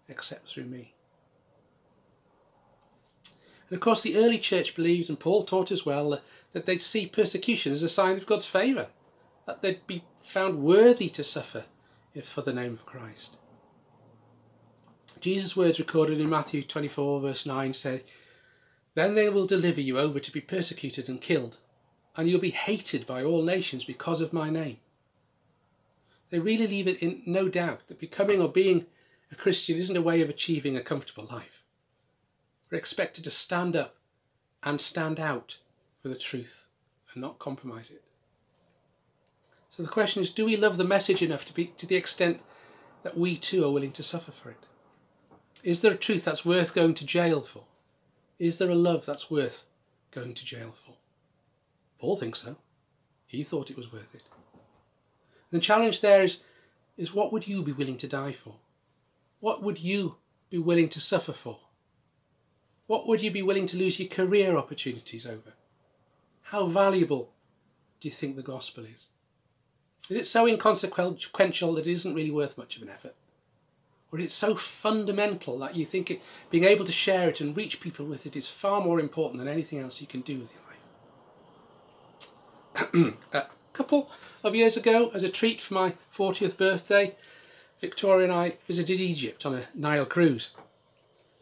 except 0.08 0.48
through 0.48 0.64
me. 0.64 0.94
And 3.68 3.76
of 3.76 3.80
course, 3.80 4.02
the 4.02 4.16
early 4.16 4.38
church 4.38 4.74
believed, 4.74 5.08
and 5.08 5.20
Paul 5.20 5.44
taught 5.44 5.70
as 5.70 5.84
well, 5.84 6.20
that 6.52 6.66
they'd 6.66 6.80
see 6.80 7.06
persecution 7.06 7.72
as 7.72 7.82
a 7.82 7.88
sign 7.88 8.16
of 8.16 8.26
God's 8.26 8.46
favour, 8.46 8.88
that 9.46 9.62
they'd 9.62 9.86
be 9.86 10.04
found 10.18 10.62
worthy 10.62 11.08
to 11.10 11.24
suffer 11.24 11.64
for 12.24 12.42
the 12.42 12.52
name 12.52 12.72
of 12.72 12.86
Christ. 12.86 13.36
Jesus' 15.20 15.56
words 15.56 15.78
recorded 15.78 16.20
in 16.20 16.30
Matthew 16.30 16.62
24, 16.62 17.20
verse 17.20 17.46
9 17.46 17.74
say, 17.74 18.02
Then 18.94 19.14
they 19.14 19.28
will 19.28 19.46
deliver 19.46 19.80
you 19.80 19.98
over 19.98 20.18
to 20.18 20.32
be 20.32 20.40
persecuted 20.40 21.08
and 21.08 21.20
killed, 21.20 21.58
and 22.16 22.28
you'll 22.28 22.40
be 22.40 22.50
hated 22.50 23.06
by 23.06 23.22
all 23.22 23.42
nations 23.42 23.84
because 23.84 24.20
of 24.20 24.32
my 24.32 24.48
name. 24.48 24.78
They 26.30 26.38
really 26.38 26.66
leave 26.66 26.88
it 26.88 27.02
in 27.02 27.22
no 27.26 27.48
doubt 27.48 27.88
that 27.88 27.98
becoming 27.98 28.40
or 28.40 28.48
being 28.48 28.86
a 29.30 29.34
Christian 29.34 29.78
isn't 29.78 29.96
a 29.96 30.02
way 30.02 30.20
of 30.20 30.28
achieving 30.28 30.76
a 30.76 30.82
comfortable 30.82 31.26
life. 31.30 31.57
We're 32.70 32.78
expected 32.78 33.24
to 33.24 33.30
stand 33.30 33.76
up 33.76 33.96
and 34.62 34.80
stand 34.80 35.18
out 35.18 35.58
for 36.00 36.08
the 36.08 36.16
truth 36.16 36.66
and 37.12 37.22
not 37.22 37.38
compromise 37.38 37.90
it. 37.90 38.02
So 39.70 39.82
the 39.82 39.88
question 39.88 40.22
is, 40.22 40.30
do 40.30 40.44
we 40.44 40.56
love 40.56 40.76
the 40.76 40.84
message 40.84 41.22
enough 41.22 41.44
to 41.46 41.54
be 41.54 41.66
to 41.66 41.86
the 41.86 41.96
extent 41.96 42.40
that 43.04 43.16
we 43.16 43.36
too 43.36 43.64
are 43.64 43.70
willing 43.70 43.92
to 43.92 44.02
suffer 44.02 44.32
for 44.32 44.50
it? 44.50 44.66
Is 45.62 45.80
there 45.80 45.92
a 45.92 45.96
truth 45.96 46.24
that's 46.24 46.44
worth 46.44 46.74
going 46.74 46.94
to 46.94 47.06
jail 47.06 47.40
for? 47.40 47.64
Is 48.38 48.58
there 48.58 48.70
a 48.70 48.74
love 48.74 49.06
that's 49.06 49.30
worth 49.30 49.66
going 50.10 50.34
to 50.34 50.44
jail 50.44 50.72
for? 50.72 50.94
Paul 51.98 52.16
thinks 52.16 52.42
so. 52.42 52.56
He 53.26 53.42
thought 53.42 53.70
it 53.70 53.76
was 53.76 53.92
worth 53.92 54.14
it. 54.14 54.22
The 55.50 55.58
challenge 55.58 56.00
there 56.00 56.22
is, 56.22 56.42
is 56.96 57.14
what 57.14 57.32
would 57.32 57.46
you 57.46 57.62
be 57.62 57.72
willing 57.72 57.96
to 57.98 58.08
die 58.08 58.32
for? 58.32 58.54
What 59.40 59.62
would 59.62 59.78
you 59.78 60.16
be 60.50 60.58
willing 60.58 60.88
to 60.90 61.00
suffer 61.00 61.32
for? 61.32 61.58
What 62.88 63.06
would 63.06 63.22
you 63.22 63.30
be 63.30 63.42
willing 63.42 63.66
to 63.66 63.76
lose 63.76 64.00
your 64.00 64.08
career 64.08 64.56
opportunities 64.56 65.26
over? 65.26 65.52
How 66.44 66.66
valuable 66.66 67.30
do 68.00 68.08
you 68.08 68.12
think 68.12 68.34
the 68.34 68.42
gospel 68.42 68.84
is? 68.84 69.08
Is 70.08 70.16
it 70.16 70.26
so 70.26 70.46
inconsequential 70.46 71.74
that 71.74 71.86
it 71.86 71.90
isn't 71.90 72.14
really 72.14 72.30
worth 72.30 72.56
much 72.56 72.76
of 72.76 72.82
an 72.82 72.88
effort? 72.88 73.14
Or 74.10 74.18
is 74.18 74.24
it 74.24 74.32
so 74.32 74.54
fundamental 74.54 75.58
that 75.58 75.76
you 75.76 75.84
think 75.84 76.10
it, 76.10 76.22
being 76.48 76.64
able 76.64 76.86
to 76.86 76.92
share 76.92 77.28
it 77.28 77.42
and 77.42 77.54
reach 77.54 77.82
people 77.82 78.06
with 78.06 78.24
it 78.24 78.36
is 78.36 78.48
far 78.48 78.80
more 78.80 79.00
important 79.00 79.38
than 79.38 79.48
anything 79.48 79.80
else 79.80 80.00
you 80.00 80.06
can 80.06 80.22
do 80.22 80.38
with 80.38 80.50
your 80.54 80.62
life? 83.04 83.16
a 83.34 83.48
couple 83.74 84.10
of 84.42 84.54
years 84.54 84.78
ago, 84.78 85.10
as 85.12 85.24
a 85.24 85.28
treat 85.28 85.60
for 85.60 85.74
my 85.74 85.90
40th 85.90 86.56
birthday, 86.56 87.14
Victoria 87.80 88.24
and 88.24 88.32
I 88.32 88.56
visited 88.66 88.98
Egypt 88.98 89.44
on 89.44 89.56
a 89.56 89.64
Nile 89.74 90.06
cruise. 90.06 90.52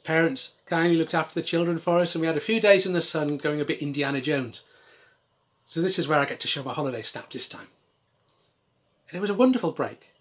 Parents 0.07 0.53
kindly 0.67 0.97
looked 0.97 1.15
after 1.15 1.35
the 1.35 1.45
children 1.45 1.79
for 1.79 1.99
us 1.99 2.15
and 2.15 2.21
we 2.21 2.29
had 2.29 2.37
a 2.37 2.41
few 2.41 2.61
days 2.61 2.87
in 2.87 2.93
the 2.93 3.03
sun 3.03 3.39
going 3.39 3.61
a 3.61 3.65
bit 3.65 3.83
Indiana 3.83 4.21
Jones. 4.21 4.63
So 5.65 5.83
this 5.83 5.99
is 5.99 6.07
where 6.07 6.21
I 6.21 6.27
get 6.27 6.39
to 6.39 6.47
show 6.47 6.63
my 6.63 6.73
holiday 6.73 7.03
snap 7.03 7.29
this 7.29 7.49
time. 7.49 7.67
And 9.09 9.19
it 9.19 9.21
was 9.21 9.31
a 9.31 9.35
wonderful 9.35 9.73
break. 9.73 10.13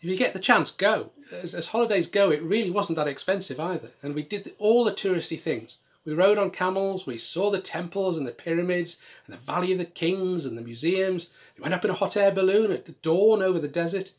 If 0.00 0.08
you 0.08 0.16
get 0.16 0.32
the 0.32 0.38
chance, 0.38 0.70
go. 0.70 1.10
As, 1.30 1.54
as 1.54 1.66
holidays 1.66 2.08
go, 2.08 2.30
it 2.30 2.42
really 2.42 2.70
wasn't 2.70 2.96
that 2.96 3.06
expensive 3.06 3.60
either. 3.60 3.90
And 4.02 4.14
we 4.14 4.22
did 4.22 4.54
all 4.58 4.84
the 4.84 4.92
touristy 4.92 5.38
things. 5.38 5.76
We 6.06 6.14
rode 6.14 6.38
on 6.38 6.50
camels, 6.50 7.06
we 7.06 7.18
saw 7.18 7.50
the 7.50 7.60
temples 7.60 8.16
and 8.16 8.26
the 8.26 8.32
pyramids 8.32 9.00
and 9.26 9.34
the 9.34 9.40
Valley 9.40 9.72
of 9.72 9.78
the 9.78 9.84
Kings 9.84 10.46
and 10.46 10.56
the 10.56 10.62
museums. 10.62 11.28
We 11.58 11.62
went 11.62 11.74
up 11.74 11.84
in 11.84 11.90
a 11.90 11.94
hot 11.94 12.16
air 12.16 12.32
balloon 12.32 12.72
at 12.72 12.86
the 12.86 12.92
dawn 13.02 13.42
over 13.42 13.58
the 13.58 13.68
desert 13.68 14.12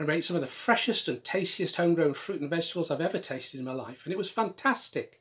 and 0.00 0.08
ate 0.08 0.24
some 0.24 0.34
of 0.34 0.40
the 0.40 0.48
freshest 0.48 1.08
and 1.08 1.22
tastiest 1.22 1.76
homegrown 1.76 2.14
fruit 2.14 2.40
and 2.40 2.48
vegetables 2.48 2.90
I've 2.90 3.02
ever 3.02 3.18
tasted 3.18 3.58
in 3.58 3.66
my 3.66 3.74
life. 3.74 4.06
And 4.06 4.12
it 4.14 4.18
was 4.18 4.30
fantastic. 4.30 5.20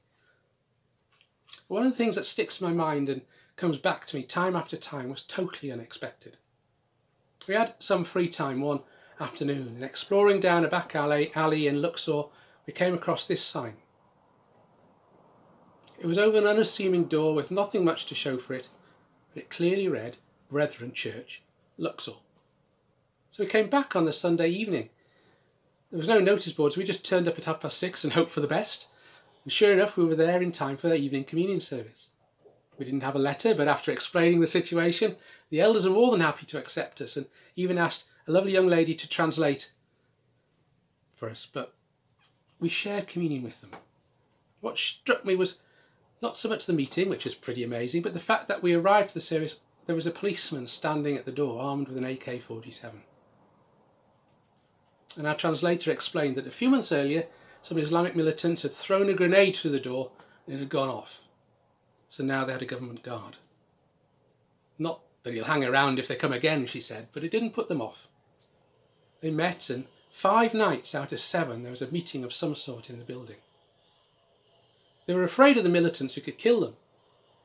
One 1.68 1.86
of 1.86 1.92
the 1.92 1.98
things 1.98 2.16
that 2.16 2.26
sticks 2.26 2.62
in 2.62 2.68
my 2.68 2.74
mind 2.74 3.10
and 3.10 3.22
comes 3.58 3.78
back 3.78 4.06
to 4.06 4.16
me 4.16 4.24
time 4.24 4.56
after 4.56 4.78
time 4.78 5.10
was 5.10 5.24
totally 5.24 5.70
unexpected. 5.70 6.38
We 7.46 7.56
had 7.56 7.74
some 7.80 8.06
free 8.06 8.30
time 8.30 8.62
one 8.62 8.80
afternoon 9.20 9.68
and 9.68 9.84
exploring 9.84 10.40
down 10.40 10.64
a 10.64 10.70
back 10.70 10.96
alley, 10.96 11.34
alley 11.36 11.68
in 11.68 11.82
Luxor 11.82 12.24
we 12.66 12.72
came 12.72 12.94
across 12.94 13.28
this 13.28 13.44
sign. 13.44 13.76
It 16.00 16.06
was 16.06 16.18
over 16.18 16.38
an 16.38 16.48
unassuming 16.48 17.06
door 17.06 17.36
with 17.36 17.52
nothing 17.52 17.84
much 17.84 18.06
to 18.06 18.16
show 18.16 18.38
for 18.38 18.54
it, 18.54 18.70
but 19.34 19.44
it 19.44 19.50
clearly 19.50 19.90
read 19.90 20.16
Brethren 20.50 20.94
Church, 20.94 21.42
Luxor. 21.78 22.14
So 23.32 23.44
we 23.44 23.50
came 23.50 23.70
back 23.70 23.96
on 23.96 24.06
the 24.06 24.14
Sunday 24.14 24.50
evening. 24.50 24.90
There 25.92 26.00
was 26.00 26.08
no 26.08 26.20
notice 26.20 26.52
boards, 26.54 26.76
So 26.76 26.82
we 26.82 26.86
just 26.86 27.06
turned 27.06 27.28
up 27.28 27.38
at 27.38 27.46
half 27.46 27.62
past 27.62 27.78
six 27.78 28.04
and 28.04 28.14
hoped 28.14 28.32
for 28.32 28.42
the 28.42 28.48
best. 28.48 28.88
And 29.44 29.54
sure 29.54 29.72
enough, 29.72 29.98
we 29.98 30.06
were 30.06 30.16
there 30.16 30.42
in 30.42 30.52
time 30.52 30.78
for 30.78 30.90
the 30.90 30.96
evening 30.96 31.24
communion 31.24 31.62
service. 31.62 32.10
We 32.78 32.86
didn't 32.86 33.04
have 33.04 33.16
a 33.16 33.20
letter, 33.20 33.54
but 33.54 33.68
after 33.68 33.92
explaining 33.92 34.40
the 34.40 34.48
situation, 34.48 35.18
the 35.50 35.62
elders 35.62 35.88
were 35.88 35.94
more 35.94 36.12
than 36.12 36.22
happy 36.22 36.46
to 36.48 36.58
accept 36.58 37.02
us 37.02 37.18
and 37.18 37.28
even 37.56 37.78
asked 37.78 38.06
a 38.28 38.32
lovely 38.32 38.52
young 38.52 38.68
lady 38.68 38.96
to 38.96 39.10
translate 39.10 39.72
for 41.16 41.30
us. 41.30 41.46
But 41.52 41.74
we 42.60 42.70
shared 42.70 43.08
communion 43.08 43.44
with 43.44 43.62
them. 43.62 43.72
What 44.62 44.78
struck 44.78 45.26
me 45.26 45.36
was 45.36 45.62
not 46.22 46.36
so 46.36 46.50
much 46.50 46.66
the 46.66 46.74
meeting, 46.74 47.10
which 47.10 47.26
was 47.26 47.36
pretty 47.36 47.64
amazing, 47.64 48.02
but 48.02 48.14
the 48.14 48.20
fact 48.20 48.48
that 48.48 48.64
we 48.64 48.74
arrived 48.74 49.10
for 49.10 49.14
the 49.16 49.22
service, 49.22 49.60
there 49.86 49.96
was 49.96 50.08
a 50.08 50.12
policeman 50.12 50.68
standing 50.68 51.18
at 51.18 51.26
the 51.26 51.32
door 51.32 51.62
armed 51.62 51.88
with 51.88 51.98
an 51.98 52.06
AK 52.06 52.42
47. 52.42 53.04
And 55.18 55.28
our 55.28 55.36
translator 55.36 55.92
explained 55.92 56.36
that 56.36 56.48
a 56.48 56.52
few 56.52 56.70
months 56.70 56.92
earlier, 56.92 57.26
some 57.62 57.78
Islamic 57.78 58.16
militants 58.16 58.62
had 58.62 58.74
thrown 58.74 59.10
a 59.10 59.14
grenade 59.14 59.56
through 59.56 59.72
the 59.72 59.80
door 59.80 60.12
and 60.46 60.56
it 60.56 60.60
had 60.60 60.70
gone 60.70 60.90
off. 60.90 61.24
So 62.08 62.24
now 62.24 62.46
they 62.46 62.54
had 62.54 62.62
a 62.62 62.66
government 62.66 63.04
guard. 63.04 63.36
Not 64.78 65.02
that 65.24 65.34
he'll 65.34 65.44
hang 65.44 65.64
around 65.64 66.00
if 66.00 66.08
they 66.08 66.16
come 66.16 66.34
again, 66.34 66.66
she 66.66 66.82
said, 66.82 67.08
but 67.12 67.24
it 67.24 67.32
didn't 67.32 67.54
put 67.54 67.68
them 67.68 67.82
off. 67.82 68.08
They 69.22 69.30
met, 69.30 69.70
and 69.70 69.86
five 70.10 70.54
nights 70.54 70.96
out 70.96 71.12
of 71.12 71.20
seven 71.20 71.64
there 71.64 71.72
was 71.72 71.82
a 71.82 71.92
meeting 71.92 72.24
of 72.24 72.34
some 72.34 72.56
sort 72.56 72.90
in 72.90 72.98
the 72.98 73.06
building. 73.06 73.36
They 75.06 75.14
were 75.14 75.24
afraid 75.24 75.58
of 75.58 75.64
the 75.64 75.70
militants 75.70 76.16
who 76.16 76.22
could 76.22 76.38
kill 76.38 76.62
them, 76.62 76.78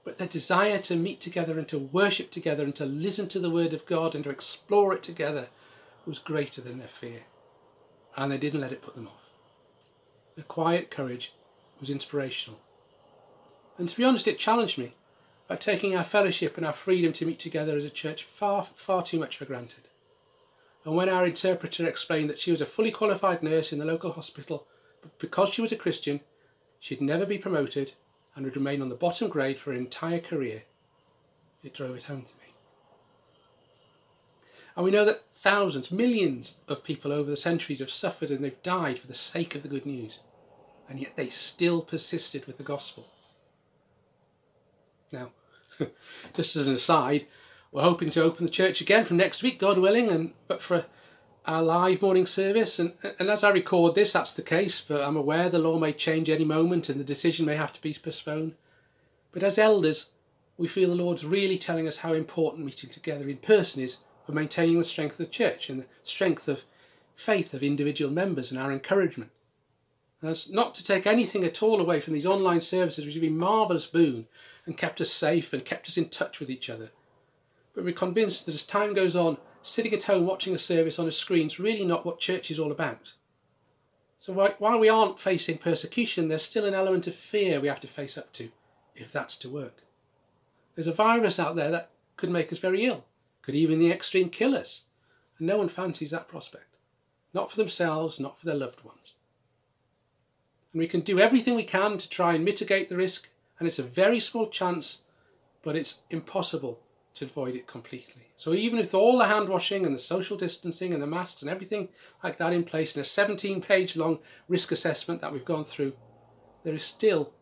but 0.04 0.18
their 0.18 0.28
desire 0.28 0.78
to 0.80 0.96
meet 0.96 1.20
together 1.20 1.58
and 1.58 1.66
to 1.68 1.78
worship 1.78 2.30
together 2.30 2.62
and 2.62 2.74
to 2.76 2.86
listen 2.86 3.26
to 3.28 3.40
the 3.40 3.50
word 3.50 3.72
of 3.72 3.86
God 3.86 4.14
and 4.14 4.22
to 4.24 4.30
explore 4.30 4.94
it 4.94 5.02
together 5.02 5.48
was 6.06 6.18
greater 6.18 6.60
than 6.60 6.78
their 6.78 6.88
fear. 6.88 7.22
And 8.16 8.30
they 8.30 8.38
didn't 8.38 8.60
let 8.60 8.72
it 8.72 8.82
put 8.82 8.94
them 8.94 9.08
off. 9.08 9.30
Their 10.36 10.44
quiet 10.44 10.90
courage 10.90 11.32
was 11.80 11.90
inspirational. 11.90 12.60
And 13.78 13.88
to 13.88 13.96
be 13.96 14.04
honest, 14.04 14.28
it 14.28 14.38
challenged 14.38 14.78
me 14.78 14.94
by 15.48 15.56
taking 15.56 15.96
our 15.96 16.04
fellowship 16.04 16.56
and 16.56 16.64
our 16.64 16.72
freedom 16.72 17.12
to 17.14 17.26
meet 17.26 17.38
together 17.38 17.76
as 17.76 17.84
a 17.84 17.90
church 17.90 18.24
far, 18.24 18.62
far 18.62 19.02
too 19.02 19.18
much 19.18 19.36
for 19.36 19.44
granted. 19.44 19.88
And 20.84 20.94
when 20.94 21.08
our 21.08 21.26
interpreter 21.26 21.86
explained 21.86 22.30
that 22.30 22.38
she 22.38 22.50
was 22.50 22.60
a 22.60 22.66
fully 22.66 22.90
qualified 22.90 23.42
nurse 23.42 23.72
in 23.72 23.78
the 23.78 23.84
local 23.84 24.12
hospital, 24.12 24.66
but 25.02 25.18
because 25.18 25.48
she 25.48 25.62
was 25.62 25.72
a 25.72 25.76
Christian, 25.76 26.20
she'd 26.78 27.00
never 27.00 27.26
be 27.26 27.38
promoted 27.38 27.92
and 28.34 28.44
would 28.44 28.56
remain 28.56 28.82
on 28.82 28.88
the 28.88 28.94
bottom 28.94 29.28
grade 29.28 29.58
for 29.58 29.72
her 29.72 29.76
entire 29.76 30.20
career, 30.20 30.62
it 31.62 31.74
drove 31.74 31.96
it 31.96 32.04
home 32.04 32.22
to 32.22 32.34
me. 32.36 32.53
And 34.76 34.84
we 34.84 34.90
know 34.90 35.04
that 35.04 35.22
thousands, 35.32 35.92
millions 35.92 36.58
of 36.68 36.82
people 36.82 37.12
over 37.12 37.30
the 37.30 37.36
centuries 37.36 37.78
have 37.78 37.90
suffered 37.90 38.30
and 38.30 38.42
they've 38.42 38.62
died 38.62 38.98
for 38.98 39.06
the 39.06 39.14
sake 39.14 39.54
of 39.54 39.62
the 39.62 39.68
good 39.68 39.86
news. 39.86 40.20
And 40.88 40.98
yet 40.98 41.16
they 41.16 41.28
still 41.28 41.80
persisted 41.80 42.46
with 42.46 42.58
the 42.58 42.64
gospel. 42.64 43.06
Now, 45.12 45.30
just 46.34 46.56
as 46.56 46.66
an 46.66 46.74
aside, 46.74 47.26
we're 47.70 47.82
hoping 47.82 48.10
to 48.10 48.22
open 48.22 48.44
the 48.46 48.50
church 48.50 48.80
again 48.80 49.04
from 49.04 49.16
next 49.16 49.42
week, 49.42 49.58
God 49.58 49.78
willing, 49.78 50.10
and 50.10 50.32
but 50.48 50.62
for 50.62 50.86
our 51.46 51.62
live 51.62 52.02
morning 52.02 52.26
service. 52.26 52.78
And, 52.78 52.94
and 53.18 53.28
as 53.28 53.44
I 53.44 53.50
record 53.50 53.94
this, 53.94 54.12
that's 54.12 54.34
the 54.34 54.42
case, 54.42 54.80
but 54.80 55.02
I'm 55.02 55.16
aware 55.16 55.48
the 55.48 55.58
law 55.58 55.78
may 55.78 55.92
change 55.92 56.28
any 56.28 56.44
moment 56.44 56.88
and 56.88 56.98
the 56.98 57.04
decision 57.04 57.46
may 57.46 57.56
have 57.56 57.72
to 57.74 57.82
be 57.82 57.94
postponed. 57.94 58.54
But 59.32 59.42
as 59.42 59.58
elders, 59.58 60.10
we 60.56 60.68
feel 60.68 60.88
the 60.88 60.94
Lord's 60.94 61.24
really 61.24 61.58
telling 61.58 61.86
us 61.86 61.98
how 61.98 62.12
important 62.12 62.64
meeting 62.64 62.90
together 62.90 63.28
in 63.28 63.36
person 63.38 63.82
is 63.82 63.98
for 64.24 64.32
maintaining 64.32 64.78
the 64.78 64.84
strength 64.84 65.12
of 65.12 65.26
the 65.26 65.32
church 65.32 65.68
and 65.68 65.80
the 65.80 65.86
strength 66.02 66.48
of 66.48 66.64
faith 67.14 67.54
of 67.54 67.62
individual 67.62 68.10
members 68.10 68.50
and 68.50 68.58
our 68.58 68.72
encouragement. 68.72 69.30
And 70.20 70.30
that's 70.30 70.50
not 70.50 70.74
to 70.76 70.84
take 70.84 71.06
anything 71.06 71.44
at 71.44 71.62
all 71.62 71.80
away 71.80 72.00
from 72.00 72.14
these 72.14 72.26
online 72.26 72.60
services, 72.60 73.04
which 73.04 73.14
have 73.14 73.22
been 73.22 73.36
marvellous 73.36 73.86
boon 73.86 74.26
and 74.66 74.76
kept 74.76 75.00
us 75.00 75.10
safe 75.10 75.52
and 75.52 75.64
kept 75.64 75.88
us 75.88 75.98
in 75.98 76.08
touch 76.08 76.40
with 76.40 76.50
each 76.50 76.70
other. 76.70 76.90
But 77.74 77.84
we're 77.84 77.92
convinced 77.92 78.46
that 78.46 78.54
as 78.54 78.64
time 78.64 78.94
goes 78.94 79.16
on, 79.16 79.36
sitting 79.62 79.92
at 79.92 80.04
home 80.04 80.26
watching 80.26 80.54
a 80.54 80.58
service 80.58 80.98
on 80.98 81.08
a 81.08 81.12
screen 81.12 81.46
is 81.46 81.60
really 81.60 81.84
not 81.84 82.06
what 82.06 82.20
church 82.20 82.50
is 82.50 82.58
all 82.58 82.72
about. 82.72 83.12
So 84.18 84.32
while 84.58 84.78
we 84.78 84.88
aren't 84.88 85.20
facing 85.20 85.58
persecution, 85.58 86.28
there's 86.28 86.42
still 86.42 86.64
an 86.64 86.72
element 86.72 87.06
of 87.06 87.14
fear 87.14 87.60
we 87.60 87.68
have 87.68 87.80
to 87.80 87.88
face 87.88 88.16
up 88.16 88.32
to, 88.34 88.50
if 88.94 89.12
that's 89.12 89.36
to 89.38 89.50
work. 89.50 89.82
There's 90.74 90.86
a 90.86 90.94
virus 90.94 91.38
out 91.38 91.56
there 91.56 91.70
that 91.70 91.90
could 92.16 92.30
make 92.30 92.50
us 92.50 92.58
very 92.58 92.84
ill, 92.84 93.04
could 93.44 93.54
even 93.54 93.78
the 93.78 93.90
extreme 93.90 94.30
kill 94.30 94.54
us, 94.54 94.84
and 95.38 95.46
no 95.46 95.58
one 95.58 95.68
fancies 95.68 96.10
that 96.12 96.28
prospect. 96.28 96.76
Not 97.32 97.50
for 97.50 97.56
themselves, 97.56 98.18
not 98.18 98.38
for 98.38 98.46
their 98.46 98.54
loved 98.54 98.84
ones. 98.84 99.14
And 100.72 100.80
we 100.80 100.88
can 100.88 101.00
do 101.00 101.18
everything 101.18 101.54
we 101.54 101.64
can 101.64 101.98
to 101.98 102.08
try 102.08 102.34
and 102.34 102.44
mitigate 102.44 102.88
the 102.88 102.96
risk 102.96 103.28
and 103.58 103.68
it's 103.68 103.78
a 103.78 103.84
very 103.84 104.20
small 104.20 104.48
chance, 104.48 105.02
but 105.62 105.76
it's 105.76 106.02
impossible 106.10 106.80
to 107.14 107.24
avoid 107.24 107.54
it 107.54 107.66
completely. 107.66 108.22
So 108.36 108.52
even 108.52 108.78
with 108.78 108.94
all 108.94 109.18
the 109.18 109.26
hand 109.26 109.48
washing 109.48 109.86
and 109.86 109.94
the 109.94 110.00
social 110.00 110.36
distancing 110.36 110.92
and 110.92 111.00
the 111.00 111.06
masks 111.06 111.42
and 111.42 111.50
everything 111.50 111.88
like 112.22 112.36
that 112.38 112.52
in 112.52 112.64
place 112.64 112.96
in 112.96 113.02
a 113.02 113.04
17 113.04 113.60
page 113.60 113.96
long 113.96 114.18
risk 114.48 114.72
assessment 114.72 115.20
that 115.20 115.32
we've 115.32 115.44
gone 115.44 115.64
through, 115.64 115.92
there 116.64 116.74
is 116.74 116.84
still, 116.84 117.32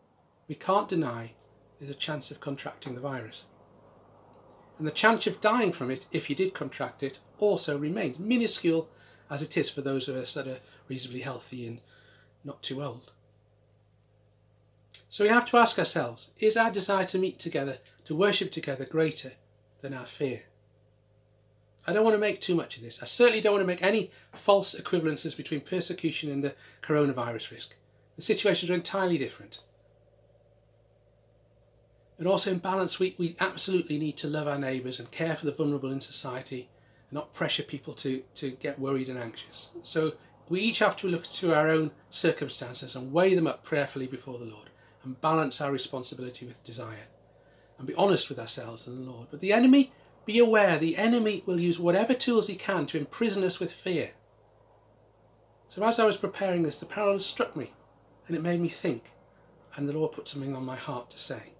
we 0.47 0.55
can't 0.55 0.87
deny, 0.87 1.33
there's 1.79 1.89
a 1.89 1.95
chance 1.95 2.29
of 2.29 2.39
contracting 2.39 2.93
the 2.93 3.01
virus. 3.01 3.43
And 4.77 4.87
the 4.87 4.91
chance 4.91 5.27
of 5.27 5.41
dying 5.41 5.71
from 5.71 5.91
it, 5.91 6.05
if 6.11 6.29
you 6.29 6.35
did 6.35 6.53
contract 6.53 7.03
it, 7.03 7.19
also 7.39 7.77
remains 7.77 8.19
minuscule 8.19 8.89
as 9.29 9.41
it 9.41 9.57
is 9.57 9.69
for 9.69 9.81
those 9.81 10.07
of 10.07 10.15
us 10.15 10.33
that 10.33 10.47
are 10.47 10.59
reasonably 10.87 11.21
healthy 11.21 11.67
and 11.67 11.79
not 12.43 12.61
too 12.61 12.83
old. 12.83 13.11
So 15.09 15.23
we 15.23 15.29
have 15.29 15.45
to 15.51 15.57
ask 15.57 15.77
ourselves, 15.77 16.31
is 16.39 16.57
our 16.57 16.71
desire 16.71 17.05
to 17.05 17.19
meet 17.19 17.37
together, 17.39 17.77
to 18.05 18.15
worship 18.15 18.51
together 18.51 18.85
greater 18.85 19.33
than 19.81 19.93
our 19.93 20.05
fear. 20.05 20.43
I 21.85 21.93
don't 21.93 22.03
want 22.03 22.15
to 22.15 22.19
make 22.19 22.41
too 22.41 22.55
much 22.55 22.77
of 22.77 22.83
this. 22.83 23.03
I 23.03 23.05
certainly 23.05 23.41
don't 23.41 23.53
want 23.53 23.63
to 23.63 23.67
make 23.67 23.83
any 23.83 24.09
false 24.31 24.73
equivalences 24.73 25.35
between 25.35 25.61
persecution 25.61 26.31
and 26.31 26.43
the 26.43 26.55
coronavirus 26.81 27.51
risk. 27.51 27.75
The 28.15 28.21
situations 28.21 28.71
are 28.71 28.75
entirely 28.75 29.17
different. 29.17 29.59
And 32.17 32.27
also 32.27 32.51
in 32.51 32.59
balance, 32.59 32.99
we, 32.99 33.15
we 33.17 33.35
absolutely 33.39 33.97
need 33.97 34.17
to 34.17 34.27
love 34.27 34.47
our 34.47 34.59
neighbours 34.59 34.99
and 34.99 35.09
care 35.11 35.35
for 35.35 35.45
the 35.45 35.51
vulnerable 35.51 35.91
in 35.91 36.01
society 36.01 36.69
and 37.09 37.13
not 37.13 37.33
pressure 37.33 37.63
people 37.63 37.93
to, 37.95 38.23
to 38.35 38.51
get 38.51 38.79
worried 38.79 39.09
and 39.09 39.19
anxious. 39.19 39.69
So 39.81 40.13
we 40.49 40.61
each 40.61 40.79
have 40.79 40.95
to 40.97 41.07
look 41.07 41.23
to 41.23 41.53
our 41.53 41.67
own 41.67 41.91
circumstances 42.09 42.95
and 42.95 43.11
weigh 43.11 43.35
them 43.35 43.47
up 43.47 43.63
prayerfully 43.63 44.07
before 44.07 44.37
the 44.37 44.45
Lord 44.45 44.69
and 45.03 45.19
balance 45.21 45.59
our 45.61 45.71
responsibility 45.71 46.45
with 46.45 46.63
desire 46.63 47.07
and 47.77 47.87
be 47.87 47.95
honest 47.95 48.29
with 48.29 48.39
ourselves 48.39 48.87
and 48.87 48.97
the 48.97 49.11
Lord. 49.11 49.27
But 49.31 49.39
the 49.39 49.53
enemy 49.53 49.91
be 50.25 50.39
aware 50.39 50.77
the 50.77 50.97
enemy 50.97 51.43
will 51.45 51.59
use 51.59 51.79
whatever 51.79 52.13
tools 52.13 52.47
he 52.47 52.55
can 52.55 52.85
to 52.87 52.97
imprison 52.97 53.43
us 53.43 53.59
with 53.59 53.73
fear. 53.73 54.11
So 55.67 55.83
as 55.83 55.99
I 55.99 56.05
was 56.05 56.17
preparing 56.17 56.63
this, 56.63 56.79
the 56.79 56.85
parallel 56.85 57.19
struck 57.19 57.55
me 57.55 57.73
and 58.27 58.35
it 58.35 58.41
made 58.41 58.61
me 58.61 58.69
think, 58.69 59.11
and 59.75 59.89
the 59.89 59.93
Lord 59.93 60.13
put 60.13 60.27
something 60.27 60.55
on 60.55 60.65
my 60.65 60.75
heart 60.75 61.09
to 61.09 61.19
say. 61.19 61.52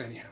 Anyhow, 0.00 0.30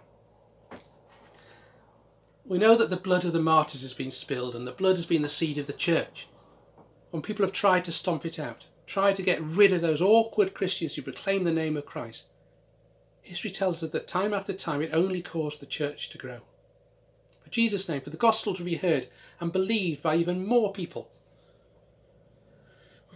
we 2.45 2.59
know 2.59 2.77
that 2.77 2.91
the 2.91 2.97
blood 2.97 3.25
of 3.25 3.33
the 3.33 3.41
martyrs 3.41 3.83
has 3.83 3.95
been 3.95 4.11
spilled 4.11 4.55
and 4.55 4.67
the 4.67 4.73
blood 4.73 4.97
has 4.97 5.07
been 5.07 5.23
the 5.23 5.29
seed 5.29 5.59
of 5.59 5.67
the 5.67 5.73
church. 5.73 6.29
When 7.11 7.23
people 7.23 7.45
have 7.45 7.53
tried 7.53 7.85
to 7.87 7.93
stomp 7.93 8.25
it 8.25 8.39
out, 8.39 8.67
tried 8.87 9.17
to 9.17 9.23
get 9.23 9.43
rid 9.43 9.73
of 9.73 9.81
those 9.81 10.01
awkward 10.01 10.55
Christians 10.55 10.95
who 10.95 11.03
proclaim 11.03 11.45
the 11.45 11.53
name 11.53 11.77
of 11.77 11.87
Christ, 11.87 12.25
history 13.23 13.51
tells 13.51 13.83
us 13.83 13.91
that 13.91 14.07
time 14.07 14.33
after 14.33 14.53
time 14.53 14.83
it 14.83 14.95
only 14.95 15.23
caused 15.23 15.61
the 15.61 15.67
church 15.67 16.09
to 16.11 16.19
grow 16.19 16.43
for 17.47 17.53
Jesus' 17.53 17.89
name, 17.89 18.01
for 18.01 18.11
the 18.11 18.17
gospel 18.17 18.57
to 18.57 18.65
be 18.65 18.75
heard 18.75 19.07
and 19.39 19.53
believed 19.53 20.03
by 20.03 20.17
even 20.17 20.45
more 20.45 20.73
people. 20.73 21.09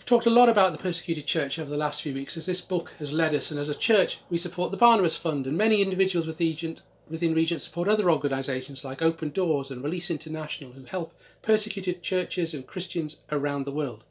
We've 0.01 0.07
talked 0.07 0.27
a 0.27 0.31
lot 0.31 0.49
about 0.49 0.73
the 0.73 0.79
persecuted 0.79 1.27
church 1.27 1.59
over 1.59 1.69
the 1.69 1.77
last 1.77 2.01
few 2.01 2.15
weeks 2.15 2.39
as 2.39 2.47
this 2.47 2.63
book 2.63 2.95
has 2.99 3.13
led 3.13 3.35
us, 3.35 3.51
and 3.51 3.61
as 3.61 3.69
a 3.69 3.75
church, 3.75 4.21
we 4.31 4.39
support 4.39 4.71
the 4.71 4.79
Barnabas 4.79 5.15
Fund, 5.15 5.47
and 5.47 5.59
many 5.59 5.83
individuals 5.83 6.27
within 6.27 7.35
Regent 7.35 7.61
support 7.61 7.87
other 7.87 8.11
organisations 8.11 8.83
like 8.83 9.03
Open 9.03 9.29
Doors 9.29 9.71
and 9.71 9.85
Release 9.85 10.11
International 10.11 10.73
who 10.73 10.85
help 10.85 11.13
persecuted 11.43 12.03
churches 12.03 12.55
and 12.55 12.67
Christians 12.67 13.21
around 13.31 13.67
the 13.67 13.73
world. 13.73 14.05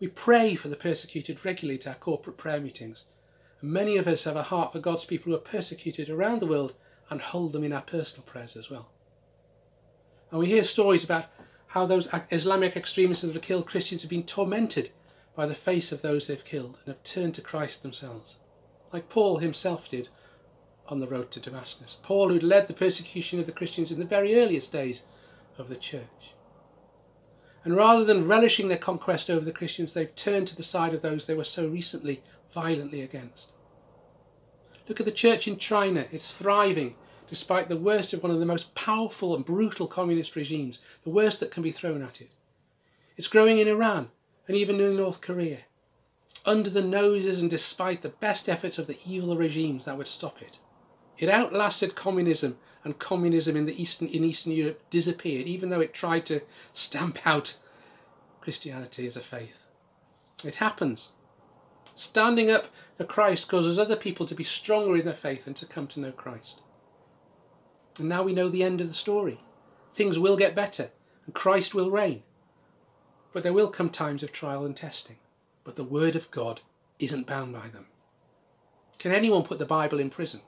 We 0.00 0.08
pray 0.08 0.54
for 0.54 0.68
the 0.68 0.74
persecuted 0.74 1.44
regularly 1.44 1.78
at 1.78 1.86
our 1.86 1.96
corporate 1.96 2.38
prayer 2.38 2.58
meetings, 2.58 3.04
and 3.60 3.70
many 3.70 3.98
of 3.98 4.08
us 4.08 4.24
have 4.24 4.36
a 4.36 4.44
heart 4.44 4.72
for 4.72 4.80
God's 4.80 5.04
people 5.04 5.30
who 5.30 5.36
are 5.36 5.42
persecuted 5.42 6.08
around 6.08 6.40
the 6.40 6.46
world 6.46 6.72
and 7.10 7.20
hold 7.20 7.52
them 7.52 7.62
in 7.62 7.74
our 7.74 7.82
personal 7.82 8.24
prayers 8.24 8.56
as 8.56 8.70
well. 8.70 8.90
And 10.30 10.40
we 10.40 10.46
hear 10.46 10.64
stories 10.64 11.04
about 11.04 11.26
how 11.74 11.84
those 11.84 12.08
Islamic 12.30 12.76
extremists 12.76 13.24
that 13.24 13.32
have 13.32 13.42
killed 13.42 13.66
Christians 13.66 14.02
have 14.02 14.08
been 14.08 14.22
tormented 14.22 14.90
by 15.34 15.44
the 15.44 15.56
face 15.56 15.90
of 15.90 16.02
those 16.02 16.28
they've 16.28 16.44
killed 16.44 16.78
and 16.84 16.94
have 16.94 17.02
turned 17.02 17.34
to 17.34 17.42
Christ 17.42 17.82
themselves, 17.82 18.36
like 18.92 19.08
Paul 19.08 19.38
himself 19.38 19.88
did 19.88 20.08
on 20.86 21.00
the 21.00 21.08
road 21.08 21.32
to 21.32 21.40
Damascus. 21.40 21.96
Paul, 22.00 22.28
who'd 22.28 22.44
led 22.44 22.68
the 22.68 22.74
persecution 22.74 23.40
of 23.40 23.46
the 23.46 23.50
Christians 23.50 23.90
in 23.90 23.98
the 23.98 24.04
very 24.04 24.36
earliest 24.36 24.70
days 24.70 25.02
of 25.58 25.68
the 25.68 25.74
church. 25.74 26.34
And 27.64 27.74
rather 27.74 28.04
than 28.04 28.28
relishing 28.28 28.68
their 28.68 28.78
conquest 28.78 29.28
over 29.28 29.44
the 29.44 29.50
Christians, 29.50 29.94
they've 29.94 30.14
turned 30.14 30.46
to 30.46 30.56
the 30.56 30.62
side 30.62 30.94
of 30.94 31.02
those 31.02 31.26
they 31.26 31.34
were 31.34 31.42
so 31.42 31.66
recently 31.66 32.22
violently 32.52 33.02
against. 33.02 33.50
Look 34.88 35.00
at 35.00 35.06
the 35.06 35.10
church 35.10 35.48
in 35.48 35.58
China, 35.58 36.06
it's 36.12 36.38
thriving 36.38 36.94
despite 37.34 37.68
the 37.68 37.76
worst 37.76 38.12
of 38.12 38.22
one 38.22 38.30
of 38.30 38.38
the 38.38 38.46
most 38.46 38.72
powerful 38.76 39.34
and 39.34 39.44
brutal 39.44 39.88
communist 39.88 40.36
regimes, 40.36 40.78
the 41.02 41.10
worst 41.10 41.40
that 41.40 41.50
can 41.50 41.64
be 41.64 41.72
thrown 41.72 42.00
at 42.00 42.20
it. 42.20 42.32
It's 43.16 43.26
growing 43.26 43.58
in 43.58 43.66
Iran 43.66 44.12
and 44.46 44.56
even 44.56 44.80
in 44.80 44.96
North 44.96 45.20
Korea, 45.20 45.58
under 46.46 46.70
the 46.70 46.80
noses 46.80 47.42
and 47.42 47.50
despite 47.50 48.02
the 48.02 48.10
best 48.10 48.48
efforts 48.48 48.78
of 48.78 48.86
the 48.86 49.00
evil 49.04 49.36
regimes 49.36 49.84
that 49.84 49.98
would 49.98 50.06
stop 50.06 50.40
it. 50.42 50.60
It 51.18 51.28
outlasted 51.28 51.96
communism, 51.96 52.56
and 52.84 53.00
communism 53.00 53.56
in, 53.56 53.66
the 53.66 53.82
Eastern, 53.82 54.06
in 54.06 54.22
Eastern 54.22 54.52
Europe 54.52 54.80
disappeared, 54.90 55.48
even 55.48 55.70
though 55.70 55.80
it 55.80 55.92
tried 55.92 56.26
to 56.26 56.40
stamp 56.72 57.26
out 57.26 57.56
Christianity 58.40 59.08
as 59.08 59.16
a 59.16 59.20
faith. 59.20 59.66
It 60.44 60.54
happens. 60.54 61.10
Standing 61.96 62.52
up 62.52 62.68
for 62.94 63.02
Christ 63.02 63.48
causes 63.48 63.76
other 63.76 63.96
people 63.96 64.24
to 64.24 64.36
be 64.36 64.44
stronger 64.44 64.96
in 64.96 65.04
their 65.04 65.14
faith 65.14 65.48
and 65.48 65.56
to 65.56 65.66
come 65.66 65.88
to 65.88 65.98
know 65.98 66.12
Christ. 66.12 66.60
And 67.98 68.08
now 68.08 68.22
we 68.22 68.32
know 68.32 68.48
the 68.48 68.64
end 68.64 68.80
of 68.80 68.88
the 68.88 68.94
story. 68.94 69.40
Things 69.92 70.18
will 70.18 70.36
get 70.36 70.54
better 70.54 70.90
and 71.26 71.34
Christ 71.34 71.74
will 71.74 71.90
reign. 71.90 72.22
But 73.32 73.42
there 73.42 73.52
will 73.52 73.70
come 73.70 73.90
times 73.90 74.22
of 74.22 74.32
trial 74.32 74.64
and 74.64 74.76
testing. 74.76 75.16
But 75.62 75.76
the 75.76 75.84
Word 75.84 76.16
of 76.16 76.30
God 76.30 76.60
isn't 76.98 77.26
bound 77.26 77.52
by 77.52 77.68
them. 77.68 77.86
Can 78.98 79.12
anyone 79.12 79.42
put 79.42 79.58
the 79.58 79.66
Bible 79.66 79.98
in 79.98 80.10
prison? 80.10 80.40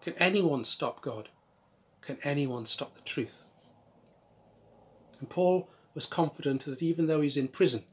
Can 0.00 0.14
anyone 0.14 0.64
stop 0.64 1.02
God? 1.02 1.28
Can 2.00 2.18
anyone 2.22 2.66
stop 2.66 2.94
the 2.94 3.02
truth? 3.02 3.46
And 5.18 5.28
Paul 5.28 5.68
was 5.94 6.06
confident 6.06 6.64
that 6.64 6.82
even 6.82 7.06
though 7.06 7.20
he's 7.20 7.36
in 7.36 7.48
prison, 7.48 7.84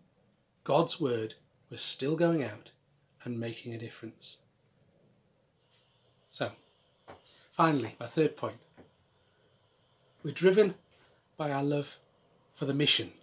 God's 0.64 1.00
Word 1.00 1.36
was 1.70 1.82
still 1.82 2.16
going 2.16 2.44
out 2.44 2.72
and 3.24 3.40
making 3.40 3.74
a 3.74 3.78
difference. 3.78 4.38
So, 6.30 6.52
finally, 7.52 7.96
my 8.00 8.06
third 8.06 8.38
point 8.38 8.67
we're 10.28 10.34
driven 10.34 10.76
by 11.38 11.54
our 11.54 11.64
love 11.64 12.00
for 12.52 12.66
the 12.66 12.74
mission. 12.74 13.14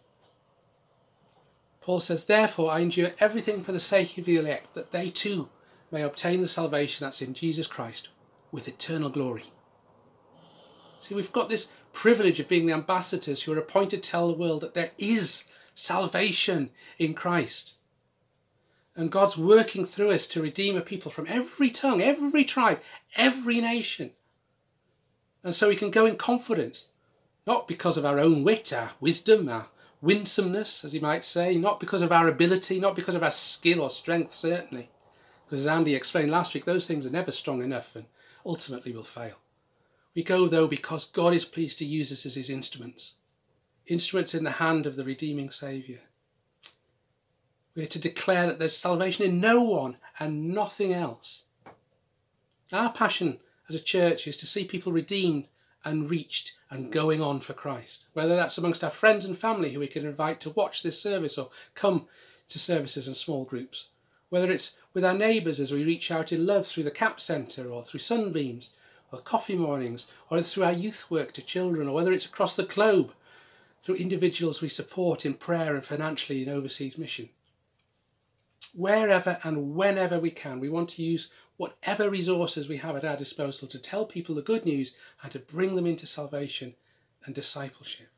Paul 1.82 2.00
says, 2.00 2.24
Therefore 2.24 2.70
I 2.70 2.80
endure 2.80 3.10
everything 3.20 3.62
for 3.62 3.72
the 3.72 3.78
sake 3.78 4.16
of 4.16 4.24
the 4.24 4.36
elect, 4.36 4.72
that 4.72 4.90
they 4.90 5.10
too 5.10 5.50
may 5.90 6.00
obtain 6.00 6.40
the 6.40 6.48
salvation 6.48 7.04
that's 7.04 7.20
in 7.20 7.34
Jesus 7.34 7.66
Christ 7.66 8.08
with 8.50 8.68
eternal 8.68 9.10
glory. 9.10 9.44
See, 10.98 11.14
we've 11.14 11.30
got 11.30 11.50
this 11.50 11.72
privilege 11.92 12.40
of 12.40 12.48
being 12.48 12.64
the 12.64 12.72
ambassadors 12.72 13.42
who 13.42 13.52
are 13.52 13.58
appointed 13.58 14.02
to 14.02 14.10
tell 14.10 14.28
the 14.28 14.38
world 14.38 14.62
that 14.62 14.72
there 14.72 14.92
is 14.96 15.44
salvation 15.74 16.70
in 16.98 17.12
Christ. 17.12 17.74
And 18.96 19.12
God's 19.12 19.36
working 19.36 19.84
through 19.84 20.12
us 20.12 20.26
to 20.28 20.40
redeem 20.40 20.74
a 20.74 20.80
people 20.80 21.10
from 21.10 21.26
every 21.28 21.68
tongue, 21.68 22.00
every 22.00 22.46
tribe, 22.46 22.80
every 23.14 23.60
nation. 23.60 24.12
And 25.42 25.54
so 25.54 25.68
we 25.68 25.76
can 25.76 25.90
go 25.90 26.06
in 26.06 26.16
confidence 26.16 26.86
not 27.46 27.68
because 27.68 27.96
of 27.96 28.04
our 28.04 28.18
own 28.18 28.42
wit, 28.44 28.72
our 28.72 28.92
wisdom, 29.00 29.48
our 29.48 29.66
winsomeness, 30.00 30.84
as 30.84 30.94
you 30.94 31.00
might 31.00 31.24
say, 31.24 31.56
not 31.56 31.80
because 31.80 32.02
of 32.02 32.12
our 32.12 32.28
ability, 32.28 32.80
not 32.80 32.96
because 32.96 33.14
of 33.14 33.22
our 33.22 33.30
skill 33.30 33.80
or 33.80 33.90
strength, 33.90 34.34
certainly. 34.34 34.88
Because 35.46 35.60
as 35.60 35.66
Andy 35.66 35.94
explained 35.94 36.30
last 36.30 36.54
week, 36.54 36.64
those 36.64 36.86
things 36.86 37.06
are 37.06 37.10
never 37.10 37.30
strong 37.30 37.62
enough 37.62 37.96
and 37.96 38.06
ultimately 38.46 38.92
will 38.92 39.02
fail. 39.02 39.36
We 40.14 40.22
go, 40.22 40.46
though, 40.46 40.66
because 40.68 41.06
God 41.06 41.34
is 41.34 41.44
pleased 41.44 41.78
to 41.78 41.84
use 41.84 42.12
us 42.12 42.24
as 42.24 42.34
his 42.34 42.48
instruments, 42.48 43.14
instruments 43.86 44.34
in 44.34 44.44
the 44.44 44.52
hand 44.52 44.86
of 44.86 44.96
the 44.96 45.04
redeeming 45.04 45.50
Saviour. 45.50 46.00
We 47.74 47.82
are 47.82 47.86
to 47.86 47.98
declare 47.98 48.46
that 48.46 48.58
there's 48.58 48.76
salvation 48.76 49.24
in 49.24 49.40
no 49.40 49.62
one 49.62 49.98
and 50.20 50.54
nothing 50.54 50.92
else. 50.92 51.42
Our 52.72 52.92
passion 52.92 53.40
as 53.68 53.74
a 53.74 53.80
church 53.80 54.28
is 54.28 54.36
to 54.38 54.46
see 54.46 54.64
people 54.64 54.92
redeemed 54.92 55.48
and 55.84 56.08
reached 56.08 56.52
and 56.74 56.88
mm. 56.88 56.90
going 56.90 57.22
on 57.22 57.40
for 57.40 57.52
Christ. 57.52 58.06
Whether 58.12 58.34
that's 58.34 58.58
amongst 58.58 58.82
our 58.82 58.90
friends 58.90 59.24
and 59.24 59.38
family 59.38 59.72
who 59.72 59.80
we 59.80 59.86
can 59.86 60.04
invite 60.04 60.40
to 60.40 60.50
watch 60.50 60.82
this 60.82 61.00
service 61.00 61.38
or 61.38 61.50
come 61.74 62.06
to 62.48 62.58
services 62.58 63.06
and 63.06 63.16
small 63.16 63.44
groups. 63.44 63.88
Whether 64.28 64.50
it's 64.50 64.76
with 64.92 65.04
our 65.04 65.14
neighbours 65.14 65.60
as 65.60 65.72
we 65.72 65.84
reach 65.84 66.10
out 66.10 66.32
in 66.32 66.46
love 66.46 66.66
through 66.66 66.82
the 66.82 66.90
CAP 66.90 67.20
Centre 67.20 67.70
or 67.70 67.82
through 67.82 68.00
Sunbeams 68.00 68.70
or 69.12 69.20
coffee 69.20 69.56
mornings 69.56 70.08
or 70.30 70.42
through 70.42 70.64
our 70.64 70.72
youth 70.72 71.10
work 71.10 71.32
to 71.34 71.42
children 71.42 71.88
or 71.88 71.94
whether 71.94 72.12
it's 72.12 72.26
across 72.26 72.56
the 72.56 72.64
globe 72.64 73.12
through 73.80 73.96
individuals 73.96 74.60
we 74.60 74.68
support 74.68 75.24
in 75.24 75.34
prayer 75.34 75.74
and 75.74 75.84
financially 75.84 76.42
in 76.42 76.48
overseas 76.48 76.98
mission. 76.98 77.28
Wherever 78.74 79.38
and 79.44 79.76
whenever 79.76 80.18
we 80.18 80.30
can, 80.30 80.58
we 80.58 80.68
want 80.68 80.88
to 80.90 81.02
use 81.02 81.30
whatever 81.56 82.10
resources 82.10 82.68
we 82.68 82.78
have 82.78 82.96
at 82.96 83.04
our 83.04 83.16
disposal 83.16 83.68
to 83.68 83.78
tell 83.78 84.04
people 84.04 84.34
the 84.34 84.42
good 84.42 84.64
news 84.64 84.94
and 85.22 85.30
to 85.32 85.38
bring 85.38 85.76
them 85.76 85.86
into 85.86 86.06
salvation 86.06 86.74
and 87.24 87.34
discipleship. 87.34 88.08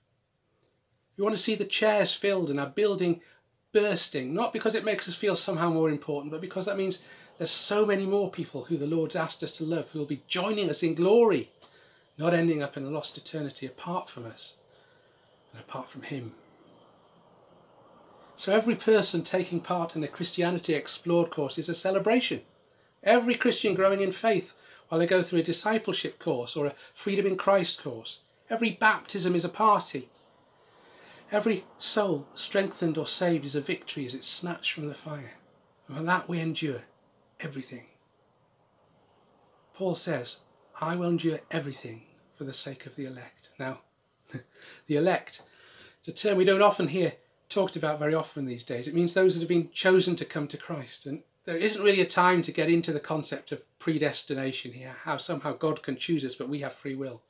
We 1.16 1.22
want 1.22 1.36
to 1.36 1.42
see 1.42 1.54
the 1.54 1.64
chairs 1.64 2.14
filled 2.14 2.50
and 2.50 2.60
our 2.60 2.68
building 2.68 3.20
bursting, 3.72 4.32
not 4.32 4.52
because 4.52 4.74
it 4.74 4.84
makes 4.84 5.08
us 5.08 5.14
feel 5.14 5.36
somehow 5.36 5.70
more 5.70 5.90
important, 5.90 6.32
but 6.32 6.40
because 6.40 6.66
that 6.66 6.78
means 6.78 7.02
there's 7.38 7.50
so 7.50 7.84
many 7.84 8.06
more 8.06 8.30
people 8.30 8.64
who 8.64 8.76
the 8.76 8.86
Lord's 8.86 9.16
asked 9.16 9.42
us 9.42 9.56
to 9.58 9.64
love 9.64 9.90
who 9.90 9.98
will 9.98 10.06
be 10.06 10.22
joining 10.26 10.70
us 10.70 10.82
in 10.82 10.94
glory, 10.94 11.50
not 12.16 12.32
ending 12.32 12.62
up 12.62 12.76
in 12.76 12.84
a 12.84 12.90
lost 12.90 13.18
eternity 13.18 13.66
apart 13.66 14.08
from 14.08 14.24
us 14.24 14.54
and 15.52 15.60
apart 15.60 15.88
from 15.88 16.02
Him. 16.02 16.32
So 18.36 18.54
every 18.54 18.74
person 18.74 19.22
taking 19.22 19.60
part 19.60 19.94
in 19.94 20.02
the 20.02 20.08
Christianity 20.08 20.74
Explored 20.74 21.30
course 21.30 21.58
is 21.58 21.68
a 21.68 21.74
celebration. 21.74 22.42
Every 23.06 23.36
Christian 23.36 23.74
growing 23.74 24.00
in 24.00 24.10
faith 24.10 24.54
while 24.88 24.98
they 24.98 25.06
go 25.06 25.22
through 25.22 25.38
a 25.38 25.44
discipleship 25.44 26.18
course 26.18 26.56
or 26.56 26.66
a 26.66 26.74
freedom 26.92 27.24
in 27.24 27.36
Christ 27.36 27.82
course. 27.82 28.20
Every 28.50 28.72
baptism 28.72 29.36
is 29.36 29.44
a 29.44 29.48
party. 29.48 30.08
Every 31.30 31.64
soul 31.78 32.26
strengthened 32.34 32.98
or 32.98 33.06
saved 33.06 33.44
is 33.44 33.54
a 33.54 33.60
victory 33.60 34.06
as 34.06 34.14
it's 34.14 34.28
snatched 34.28 34.72
from 34.72 34.88
the 34.88 34.94
fire. 34.94 35.34
And 35.86 35.96
for 35.96 36.02
that 36.02 36.28
we 36.28 36.40
endure 36.40 36.82
everything. 37.40 37.86
Paul 39.74 39.94
says, 39.94 40.40
I 40.80 40.96
will 40.96 41.08
endure 41.08 41.40
everything 41.50 42.02
for 42.34 42.44
the 42.44 42.52
sake 42.52 42.86
of 42.86 42.96
the 42.96 43.06
elect. 43.06 43.50
Now, 43.58 43.82
the 44.86 44.96
elect, 44.96 45.42
it's 45.98 46.08
a 46.08 46.12
term 46.12 46.38
we 46.38 46.44
don't 46.44 46.62
often 46.62 46.88
hear 46.88 47.12
talked 47.48 47.76
about 47.76 48.00
very 48.00 48.14
often 48.14 48.46
these 48.46 48.64
days. 48.64 48.88
It 48.88 48.94
means 48.94 49.14
those 49.14 49.34
that 49.34 49.40
have 49.40 49.48
been 49.48 49.70
chosen 49.70 50.16
to 50.16 50.24
come 50.24 50.48
to 50.48 50.56
Christ. 50.56 51.06
And 51.06 51.22
there 51.46 51.56
isn't 51.56 51.82
really 51.82 52.00
a 52.00 52.06
time 52.06 52.42
to 52.42 52.52
get 52.52 52.68
into 52.68 52.92
the 52.92 53.00
concept 53.00 53.52
of 53.52 53.62
predestination 53.78 54.72
here, 54.72 54.94
how 55.04 55.16
somehow 55.16 55.52
God 55.52 55.80
can 55.80 55.96
choose 55.96 56.24
us, 56.24 56.34
but 56.34 56.48
we 56.48 56.58
have 56.58 56.72
free 56.72 56.96
will. 56.96 57.22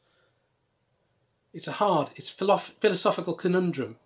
It's 1.52 1.68
a 1.68 1.72
hard, 1.72 2.10
it's 2.16 2.30
philosophical 2.30 3.34
conundrum. 3.34 3.98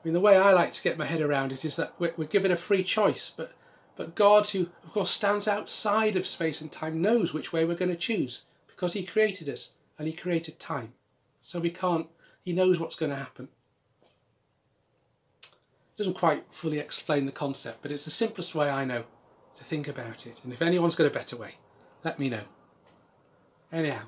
I 0.00 0.06
mean, 0.06 0.14
the 0.14 0.20
way 0.20 0.36
I 0.36 0.52
like 0.52 0.72
to 0.72 0.82
get 0.82 0.98
my 0.98 1.04
head 1.04 1.20
around 1.20 1.50
it 1.50 1.64
is 1.64 1.74
that 1.76 1.94
we're, 1.98 2.14
we're 2.16 2.26
given 2.26 2.52
a 2.52 2.56
free 2.56 2.82
choice, 2.82 3.30
but 3.36 3.52
but 3.94 4.14
God, 4.14 4.48
who 4.48 4.70
of 4.84 4.90
course 4.92 5.10
stands 5.10 5.46
outside 5.46 6.16
of 6.16 6.26
space 6.26 6.62
and 6.62 6.72
time, 6.72 7.02
knows 7.02 7.34
which 7.34 7.52
way 7.52 7.64
we're 7.64 7.74
going 7.74 7.90
to 7.90 7.96
choose 7.96 8.44
because 8.66 8.94
He 8.94 9.04
created 9.04 9.48
us 9.48 9.72
and 9.98 10.06
He 10.06 10.14
created 10.14 10.58
time. 10.58 10.94
So 11.40 11.60
we 11.60 11.70
can't, 11.70 12.08
He 12.42 12.52
knows 12.52 12.78
what's 12.78 12.96
going 12.96 13.10
to 13.10 13.16
happen 13.16 13.48
doesn't 15.96 16.14
quite 16.14 16.44
fully 16.50 16.78
explain 16.78 17.26
the 17.26 17.32
concept, 17.32 17.82
but 17.82 17.90
it's 17.90 18.04
the 18.04 18.10
simplest 18.10 18.54
way 18.54 18.70
I 18.70 18.84
know 18.84 19.04
to 19.56 19.64
think 19.64 19.88
about 19.88 20.26
it. 20.26 20.40
And 20.44 20.52
if 20.52 20.62
anyone's 20.62 20.96
got 20.96 21.06
a 21.06 21.10
better 21.10 21.36
way, 21.36 21.56
let 22.04 22.18
me 22.18 22.28
know. 22.30 22.44
Anyhow, 23.70 24.04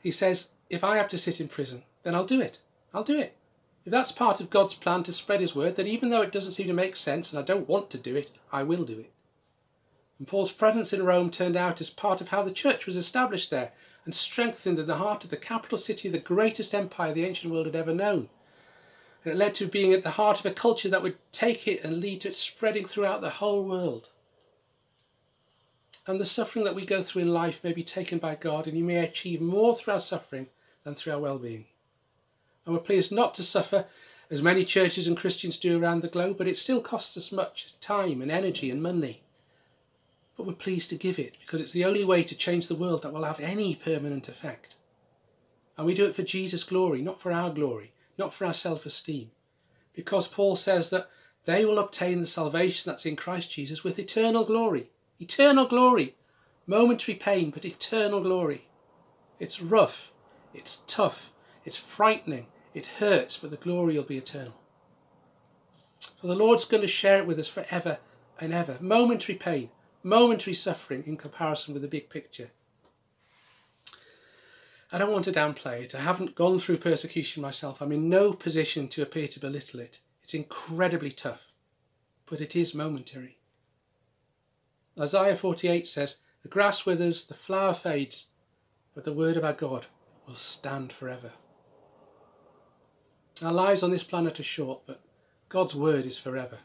he 0.00 0.10
says, 0.10 0.50
if 0.70 0.84
I 0.84 0.96
have 0.96 1.08
to 1.10 1.18
sit 1.18 1.40
in 1.40 1.48
prison, 1.48 1.82
then 2.02 2.14
I'll 2.14 2.26
do 2.26 2.40
it. 2.40 2.58
I'll 2.92 3.04
do 3.04 3.18
it. 3.18 3.36
If 3.84 3.90
that's 3.90 4.12
part 4.12 4.40
of 4.40 4.50
God's 4.50 4.74
plan 4.74 5.02
to 5.04 5.12
spread 5.12 5.40
his 5.40 5.54
word, 5.54 5.76
then 5.76 5.86
even 5.86 6.10
though 6.10 6.22
it 6.22 6.32
doesn't 6.32 6.52
seem 6.52 6.68
to 6.68 6.72
make 6.72 6.96
sense 6.96 7.32
and 7.32 7.40
I 7.40 7.44
don't 7.44 7.68
want 7.68 7.90
to 7.90 7.98
do 7.98 8.16
it, 8.16 8.30
I 8.50 8.62
will 8.62 8.84
do 8.84 8.98
it. 8.98 9.12
And 10.18 10.28
Paul's 10.28 10.52
presence 10.52 10.92
in 10.92 11.04
Rome 11.04 11.30
turned 11.30 11.56
out 11.56 11.80
as 11.80 11.90
part 11.90 12.20
of 12.20 12.28
how 12.28 12.42
the 12.42 12.52
church 12.52 12.86
was 12.86 12.96
established 12.96 13.50
there 13.50 13.72
and 14.04 14.14
strengthened 14.14 14.78
in 14.78 14.86
the 14.86 14.96
heart 14.96 15.24
of 15.24 15.30
the 15.30 15.36
capital 15.36 15.76
city 15.76 16.08
of 16.08 16.12
the 16.12 16.20
greatest 16.20 16.74
empire 16.74 17.12
the 17.12 17.24
ancient 17.24 17.52
world 17.52 17.66
had 17.66 17.76
ever 17.76 17.92
known. 17.92 18.28
And 19.24 19.32
it 19.32 19.36
led 19.36 19.54
to 19.54 19.66
being 19.66 19.94
at 19.94 20.02
the 20.02 20.10
heart 20.10 20.38
of 20.38 20.46
a 20.46 20.52
culture 20.52 20.90
that 20.90 21.02
would 21.02 21.16
take 21.32 21.66
it 21.66 21.82
and 21.82 22.00
lead 22.00 22.20
to 22.20 22.28
it 22.28 22.34
spreading 22.34 22.84
throughout 22.84 23.22
the 23.22 23.30
whole 23.30 23.64
world. 23.64 24.10
And 26.06 26.20
the 26.20 26.26
suffering 26.26 26.66
that 26.66 26.74
we 26.74 26.84
go 26.84 27.02
through 27.02 27.22
in 27.22 27.32
life 27.32 27.64
may 27.64 27.72
be 27.72 27.82
taken 27.82 28.18
by 28.18 28.34
God, 28.34 28.66
and 28.66 28.76
He 28.76 28.82
may 28.82 28.96
achieve 28.96 29.40
more 29.40 29.74
through 29.74 29.94
our 29.94 30.00
suffering 30.00 30.48
than 30.82 30.94
through 30.94 31.14
our 31.14 31.20
well 31.20 31.38
being. 31.38 31.64
And 32.66 32.74
we're 32.74 32.82
pleased 32.82 33.12
not 33.12 33.34
to 33.36 33.42
suffer 33.42 33.86
as 34.30 34.42
many 34.42 34.62
churches 34.62 35.06
and 35.06 35.16
Christians 35.16 35.58
do 35.58 35.82
around 35.82 36.02
the 36.02 36.08
globe, 36.08 36.36
but 36.36 36.46
it 36.46 36.58
still 36.58 36.82
costs 36.82 37.16
us 37.16 37.32
much 37.32 37.72
time 37.80 38.20
and 38.20 38.30
energy 38.30 38.70
and 38.70 38.82
money. 38.82 39.22
But 40.36 40.46
we're 40.46 40.52
pleased 40.52 40.90
to 40.90 40.96
give 40.96 41.18
it 41.18 41.36
because 41.40 41.62
it's 41.62 41.72
the 41.72 41.84
only 41.86 42.04
way 42.04 42.24
to 42.24 42.34
change 42.34 42.68
the 42.68 42.74
world 42.74 43.02
that 43.02 43.12
will 43.12 43.24
have 43.24 43.40
any 43.40 43.74
permanent 43.74 44.28
effect. 44.28 44.74
And 45.78 45.86
we 45.86 45.94
do 45.94 46.04
it 46.04 46.14
for 46.14 46.22
Jesus' 46.22 46.64
glory, 46.64 47.00
not 47.00 47.20
for 47.20 47.32
our 47.32 47.50
glory 47.50 47.93
not 48.18 48.32
for 48.32 48.46
our 48.46 48.54
self 48.54 48.86
esteem. 48.86 49.30
Because 49.92 50.28
Paul 50.28 50.56
says 50.56 50.90
that 50.90 51.08
they 51.44 51.64
will 51.64 51.78
obtain 51.78 52.20
the 52.20 52.26
salvation 52.26 52.90
that's 52.90 53.06
in 53.06 53.16
Christ 53.16 53.50
Jesus 53.50 53.84
with 53.84 53.98
eternal 53.98 54.44
glory. 54.44 54.90
Eternal 55.20 55.66
glory. 55.66 56.16
Momentary 56.66 57.16
pain, 57.16 57.50
but 57.50 57.64
eternal 57.64 58.22
glory. 58.22 58.66
It's 59.38 59.60
rough, 59.60 60.12
it's 60.54 60.82
tough, 60.86 61.32
it's 61.64 61.76
frightening, 61.76 62.46
it 62.72 62.86
hurts, 62.86 63.38
but 63.38 63.50
the 63.50 63.56
glory 63.56 63.96
will 63.96 64.04
be 64.04 64.16
eternal. 64.16 64.54
For 66.20 66.28
the 66.28 66.34
Lord's 66.34 66.64
going 66.64 66.80
to 66.80 66.88
share 66.88 67.18
it 67.18 67.26
with 67.26 67.38
us 67.38 67.48
forever 67.48 67.98
and 68.40 68.54
ever. 68.54 68.78
Momentary 68.80 69.36
pain, 69.36 69.70
momentary 70.02 70.54
suffering 70.54 71.04
in 71.06 71.16
comparison 71.16 71.74
with 71.74 71.82
the 71.82 71.88
big 71.88 72.08
picture. 72.08 72.50
I 74.92 74.98
don't 74.98 75.12
want 75.12 75.24
to 75.24 75.32
downplay 75.32 75.82
it. 75.82 75.94
I 75.94 76.00
haven't 76.00 76.34
gone 76.34 76.58
through 76.58 76.78
persecution 76.78 77.42
myself. 77.42 77.80
I'm 77.80 77.92
in 77.92 78.08
no 78.08 78.32
position 78.32 78.88
to 78.88 79.02
appear 79.02 79.28
to 79.28 79.40
belittle 79.40 79.80
it. 79.80 80.00
It's 80.22 80.34
incredibly 80.34 81.10
tough, 81.10 81.52
but 82.26 82.40
it 82.40 82.54
is 82.54 82.74
momentary. 82.74 83.38
Isaiah 84.98 85.36
48 85.36 85.86
says, 85.88 86.18
The 86.42 86.48
grass 86.48 86.86
withers, 86.86 87.26
the 87.26 87.34
flower 87.34 87.74
fades, 87.74 88.28
but 88.94 89.04
the 89.04 89.12
word 89.12 89.36
of 89.36 89.44
our 89.44 89.52
God 89.52 89.86
will 90.26 90.36
stand 90.36 90.92
forever. 90.92 91.32
Our 93.42 93.52
lives 93.52 93.82
on 93.82 93.90
this 93.90 94.04
planet 94.04 94.38
are 94.38 94.44
short, 94.44 94.82
but 94.86 95.00
God's 95.48 95.74
word 95.74 96.06
is 96.06 96.18
forever. 96.18 96.58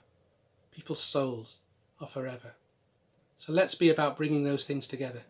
People's 0.72 1.02
souls 1.02 1.60
are 2.00 2.08
forever. 2.08 2.54
So 3.36 3.54
let's 3.54 3.76
be 3.76 3.90
about 3.90 4.18
bringing 4.18 4.44
those 4.44 4.68
things 4.68 4.86
together 4.86 5.24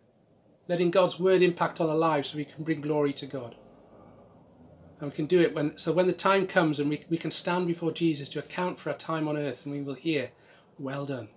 letting 0.69 0.91
God's 0.91 1.19
word 1.19 1.41
impact 1.41 1.81
on 1.81 1.89
our 1.89 1.95
lives 1.95 2.29
so 2.29 2.37
we 2.37 2.45
can 2.45 2.63
bring 2.63 2.79
glory 2.79 3.11
to 3.13 3.25
God. 3.25 3.55
And 4.99 5.09
we 5.09 5.15
can 5.15 5.25
do 5.25 5.41
it 5.41 5.55
when 5.55 5.75
so 5.77 5.91
when 5.91 6.05
the 6.05 6.13
time 6.13 6.45
comes 6.45 6.79
and 6.79 6.89
we, 6.89 7.03
we 7.09 7.17
can 7.17 7.31
stand 7.31 7.65
before 7.65 7.91
Jesus 7.91 8.29
to 8.29 8.39
account 8.39 8.79
for 8.79 8.91
our 8.91 8.97
time 8.97 9.27
on 9.27 9.35
earth 9.35 9.65
and 9.65 9.73
we 9.73 9.81
will 9.81 9.95
hear, 9.95 10.29
Well 10.77 11.07
done, 11.07 11.29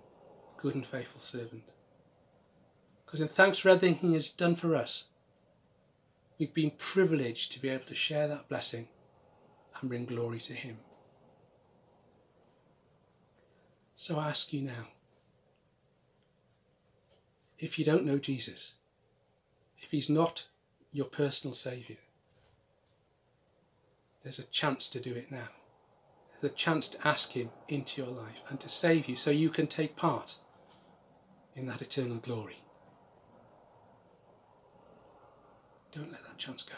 good 0.57 0.75
and 0.75 0.85
faithful 0.85 1.19
servant. 1.19 1.63
Because 3.05 3.21
in 3.21 3.27
thanks 3.27 3.57
for 3.57 3.69
everything 3.69 3.95
he 3.95 4.13
has 4.13 4.29
done 4.29 4.55
for 4.55 4.75
us, 4.75 5.05
we've 6.37 6.53
been 6.53 6.71
privileged 6.77 7.51
to 7.53 7.61
be 7.61 7.69
able 7.69 7.85
to 7.85 7.95
share 7.95 8.27
that 8.27 8.49
blessing 8.49 8.87
and 9.79 9.89
bring 9.89 10.05
glory 10.05 10.39
to 10.41 10.53
him. 10.53 10.77
So 13.95 14.19
I 14.19 14.29
ask 14.29 14.53
you 14.53 14.61
now, 14.61 14.87
if 17.57 17.79
you 17.79 17.85
don't 17.85 18.05
know 18.05 18.17
Jesus, 18.17 18.73
if 19.83 19.91
he's 19.91 20.09
not 20.09 20.47
your 20.91 21.05
personal 21.05 21.53
saviour, 21.53 21.97
there's 24.23 24.39
a 24.39 24.43
chance 24.43 24.89
to 24.89 24.99
do 24.99 25.13
it 25.13 25.31
now. 25.31 25.49
There's 26.29 26.51
a 26.51 26.55
chance 26.55 26.87
to 26.89 27.07
ask 27.07 27.31
him 27.31 27.49
into 27.67 28.01
your 28.01 28.11
life 28.11 28.43
and 28.49 28.59
to 28.61 28.69
save 28.69 29.07
you 29.07 29.15
so 29.15 29.31
you 29.31 29.49
can 29.49 29.67
take 29.67 29.95
part 29.95 30.37
in 31.55 31.67
that 31.67 31.81
eternal 31.81 32.17
glory. 32.17 32.57
Don't 35.91 36.11
let 36.11 36.23
that 36.23 36.37
chance 36.37 36.63
go. 36.63 36.75